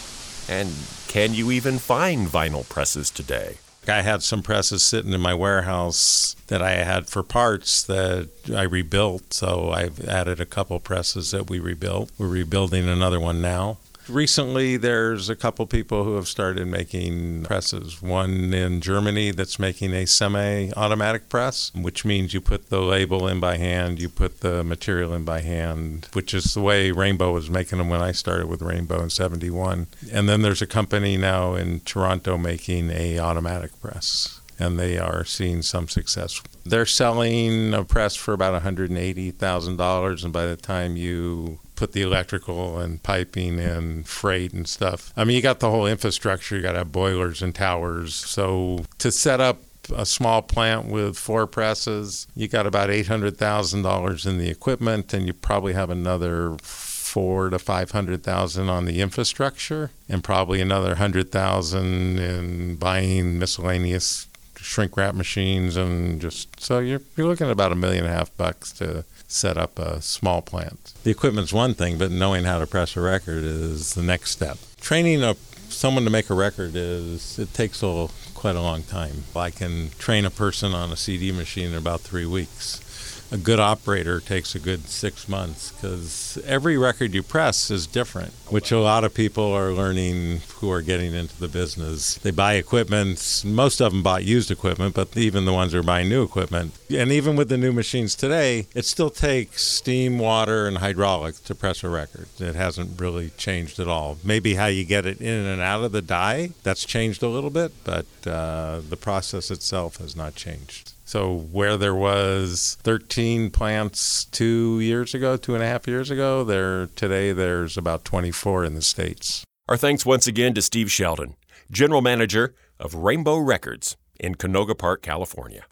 And 0.50 0.70
can 1.08 1.34
you 1.34 1.52
even 1.52 1.80
find 1.80 2.28
vinyl 2.28 2.68
presses 2.68 3.10
today? 3.10 3.60
I 3.90 4.02
had 4.02 4.24
some 4.24 4.42
presses 4.44 4.84
sitting 4.84 5.14
in 5.14 5.22
my 5.22 5.34
warehouse 5.34 6.36
that 6.48 6.62
I 6.62 6.72
had 6.72 7.08
for 7.08 7.24
parts 7.24 7.84
that 7.84 8.30
I 8.54 8.64
rebuilt. 8.64 9.34
So 9.34 9.72
I've 9.72 10.04
added 10.08 10.40
a 10.40 10.46
couple 10.46 10.80
presses 10.80 11.32
that 11.32 11.50
we 11.50 11.60
rebuilt. 11.60 12.12
We're 12.18 12.28
rebuilding 12.28 12.88
another 12.88 13.20
one 13.20 13.42
now. 13.42 13.78
Recently, 14.08 14.78
there's 14.78 15.30
a 15.30 15.36
couple 15.36 15.66
people 15.66 16.04
who 16.04 16.16
have 16.16 16.28
started 16.28 16.68
making 16.68 17.44
presses. 17.44 18.02
One 18.02 18.54
in 18.54 18.82
Germany 18.82 19.32
that's 19.32 19.58
making 19.58 19.94
a 19.94 20.06
semi 20.06 20.72
automatic 20.74 21.28
press, 21.28 21.72
which 21.74 22.06
means 22.06 22.34
you 22.34 22.42
put 22.42 22.70
the 22.70 22.82
label 22.82 23.28
in 23.28 23.40
by 23.40 23.58
hand, 23.58 24.00
you 24.00 24.10
put 24.10 24.42
the 24.42 24.64
material 24.64 25.14
in 25.14 25.24
by 25.24 25.42
hand, 25.42 26.08
which 26.14 26.34
is 26.34 26.54
the 26.54 26.62
way 26.62 26.92
Rainbow 26.92 27.32
was 27.32 27.50
making 27.50 27.80
them 27.80 27.90
when 27.90 28.02
I 28.02 28.12
started 28.12 28.48
with 28.48 28.62
Rainbow 28.62 29.02
in 29.02 29.10
71. 29.10 29.88
And 30.12 30.30
then 30.30 30.42
there's 30.44 30.62
a 30.62 30.68
company 30.68 31.18
now 31.18 31.56
in 31.56 31.80
Toronto 31.80 32.38
making 32.38 32.92
a 32.92 33.20
automatic 33.20 33.80
press 33.82 34.42
and 34.58 34.80
they 34.80 34.98
are 34.98 35.26
seeing 35.26 35.62
some 35.62 35.88
success. 35.88 36.42
They're 36.64 36.86
selling 36.86 37.74
a 37.74 37.84
press 37.84 38.16
for 38.16 38.34
about 38.34 38.62
$180,000, 38.64 40.24
and 40.24 40.34
by 40.34 40.46
the 40.46 40.56
time 40.56 40.96
you 40.96 41.60
put 41.76 41.92
the 41.92 42.02
electrical 42.02 42.80
and 42.80 43.02
piping 43.04 43.60
and 43.60 44.08
freight 44.08 44.54
and 44.54 44.68
stuff, 44.68 45.14
I 45.16 45.24
mean, 45.24 45.36
you 45.36 45.42
got 45.42 45.60
the 45.60 45.70
whole 45.70 45.86
infrastructure. 45.86 46.56
You 46.56 46.62
got 46.62 46.74
to 46.74 46.80
have 46.80 46.92
boilers 46.92 47.42
and 47.42 47.54
towers. 47.54 48.16
So 48.16 48.86
to 49.00 49.12
set 49.12 49.42
up 49.42 49.60
a 49.96 50.06
small 50.06 50.42
plant 50.42 50.88
with 50.88 51.18
four 51.18 51.46
presses, 51.48 52.28
you 52.36 52.48
got 52.48 52.66
about 52.66 52.90
$800,000 52.90 54.26
in 54.26 54.38
the 54.38 54.50
equipment, 54.50 55.14
and 55.14 55.28
you 55.28 55.34
probably 55.34 55.74
have 55.74 55.90
another 55.90 56.58
four 56.62 57.50
to 57.50 57.58
five 57.58 57.92
hundred 57.92 58.24
thousand 58.24 58.68
on 58.68 58.84
the 58.84 59.00
infrastructure, 59.00 59.90
and 60.10 60.22
probably 60.22 60.60
another 60.60 60.96
hundred 60.96 61.32
thousand 61.32 62.20
in 62.20 62.76
buying 62.76 63.40
miscellaneous 63.40 64.28
shrink 64.58 64.98
wrap 64.98 65.16
machines 65.16 65.78
and 65.78 66.20
just 66.20 66.60
so 66.60 66.80
you're 66.80 67.02
you're 67.16 67.28
looking 67.28 67.46
at 67.46 67.54
about 67.54 67.72
a 67.72 67.76
million 67.76 68.04
and 68.04 68.14
a 68.14 68.18
half 68.18 68.36
bucks 68.36 68.72
to 68.72 69.06
set 69.28 69.58
up 69.58 69.80
a 69.80 70.02
small 70.02 70.42
plant. 70.42 70.94
The 71.04 71.12
equipment's 71.12 71.54
one 71.54 71.74
thing, 71.74 71.98
but 71.98 72.12
knowing 72.12 72.46
how 72.46 72.60
to 72.60 72.68
press 72.68 72.96
a 72.96 73.02
record 73.02 73.44
is 73.44 73.94
the 73.94 74.04
next 74.04 74.32
step. 74.32 74.58
Training 74.80 75.24
a 75.24 75.36
someone 75.70 76.04
to 76.06 76.10
make 76.10 76.30
a 76.30 76.34
record 76.34 76.76
is 76.76 77.40
it 77.40 77.54
takes 77.54 77.82
a 77.82 78.08
quite 78.34 78.56
a 78.56 78.62
long 78.62 78.84
time. 78.84 79.24
I 79.36 79.50
can 79.50 79.90
train 79.98 80.26
a 80.26 80.30
person 80.30 80.74
on 80.74 80.92
a 80.92 80.96
CD 80.96 81.32
machine 81.32 81.72
in 81.72 81.76
about 81.76 82.02
three 82.02 82.26
weeks 82.26 82.85
a 83.32 83.38
good 83.38 83.60
operator 83.60 84.20
takes 84.20 84.56
a 84.56 84.60
good 84.60 84.88
six 84.88 85.28
months 85.28 85.72
because 85.72 86.38
every 86.46 86.78
record 86.78 87.14
you 87.14 87.24
press 87.24 87.72
is 87.72 87.88
different, 87.88 88.34
which 88.50 88.72
a 88.72 88.80
lot 88.80 89.04
of 89.04 89.14
people 89.14 89.52
are 89.52 89.72
learning 89.72 90.42
who 90.56 90.72
are 90.72 90.82
getting 90.82 91.14
into 91.14 91.38
the 91.40 91.48
business. 91.48 92.16
They 92.16 92.32
buy 92.32 92.54
equipment, 92.54 93.44
most 93.46 93.82
of 93.82 93.92
them 93.92 94.04
bought 94.04 94.24
used 94.24 94.52
equipment, 94.52 94.96
but 94.96 95.16
even 95.18 95.46
the 95.46 95.54
ones 95.54 95.74
who 95.74 95.80
are 95.80 95.84
buying 95.84 96.10
new 96.10 96.24
equipment. 96.24 96.74
And 96.90 97.12
even 97.12 97.36
with 97.36 97.50
the 97.50 97.58
new 97.58 97.74
machines 97.74 98.16
today, 98.16 98.68
it 98.74 98.86
still 98.86 99.10
takes 99.10 99.64
steam, 99.64 100.20
water, 100.20 100.68
and 100.68 100.78
hydraulics 100.78 101.40
to 101.42 101.56
press 101.56 101.84
a 101.84 101.90
record. 101.90 102.28
It 102.40 102.56
hasn't 102.56 103.00
really 103.00 103.32
changed 103.32 103.80
at 103.80 103.88
all. 103.88 104.18
Maybe 104.24 104.56
how 104.56 104.68
you 104.68 104.86
get 104.86 105.06
it 105.06 105.20
in 105.20 105.46
and 105.46 105.62
out 105.62 105.84
of 105.84 105.92
the 105.92 106.02
die, 106.02 106.52
that's 106.64 106.86
changed 106.86 107.24
a 107.24 107.30
little 107.30 107.50
bit, 107.50 107.72
but 107.84 108.06
uh, 108.26 108.82
the 108.88 108.98
process 108.98 109.52
itself 109.52 109.98
has 109.98 110.16
not 110.16 110.36
changed. 110.36 110.95
So 111.08 111.38
where 111.38 111.78
there 111.78 111.94
was 111.94 112.78
13 112.82 113.52
plants 113.52 114.26
two 114.26 114.80
years 114.80 115.14
ago, 115.14 115.38
two 115.38 115.54
and 115.54 115.64
a 115.64 115.68
half 115.68 115.88
years 115.88 116.10
ago, 116.10 116.44
there 116.44 116.88
today 116.88 117.32
there's 117.32 117.78
about 117.78 118.04
24 118.04 118.66
in 118.66 118.74
the 118.74 118.82
states. 118.82 119.44
Our 119.70 119.78
thanks 119.78 120.04
once 120.04 120.26
again 120.26 120.56
to 120.56 120.64
Steve 120.64 120.92
Sheldon, 120.92 121.36
General 121.70 122.02
Manager 122.02 122.56
of 122.80 122.96
Rainbow 122.96 123.38
Records 123.38 123.96
in 124.20 124.34
Canoga 124.34 124.76
Park, 124.76 125.04
California. 125.04 125.66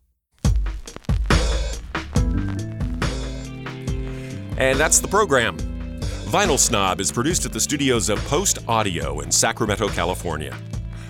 And 4.58 4.80
that's 4.80 5.00
the 5.00 5.08
program. 5.10 5.58
Vinyl 6.30 6.60
Snob 6.60 7.02
is 7.02 7.12
produced 7.12 7.44
at 7.48 7.54
the 7.54 7.60
studios 7.60 8.10
of 8.10 8.24
Post 8.26 8.60
Audio 8.68 9.22
in 9.22 9.32
Sacramento, 9.32 9.88
California. 9.90 10.56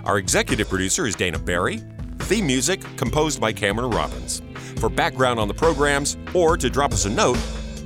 Our 0.05 0.17
executive 0.17 0.69
producer 0.69 1.05
is 1.05 1.15
Dana 1.15 1.39
Barry. 1.39 1.81
Theme 2.23 2.47
music 2.47 2.79
composed 2.95 3.41
by 3.41 3.51
Cameron 3.51 3.91
Robbins. 3.91 4.41
For 4.79 4.89
background 4.89 5.39
on 5.39 5.47
the 5.47 5.53
programs 5.53 6.17
or 6.33 6.57
to 6.57 6.69
drop 6.69 6.91
us 6.93 7.05
a 7.05 7.09
note, 7.09 7.37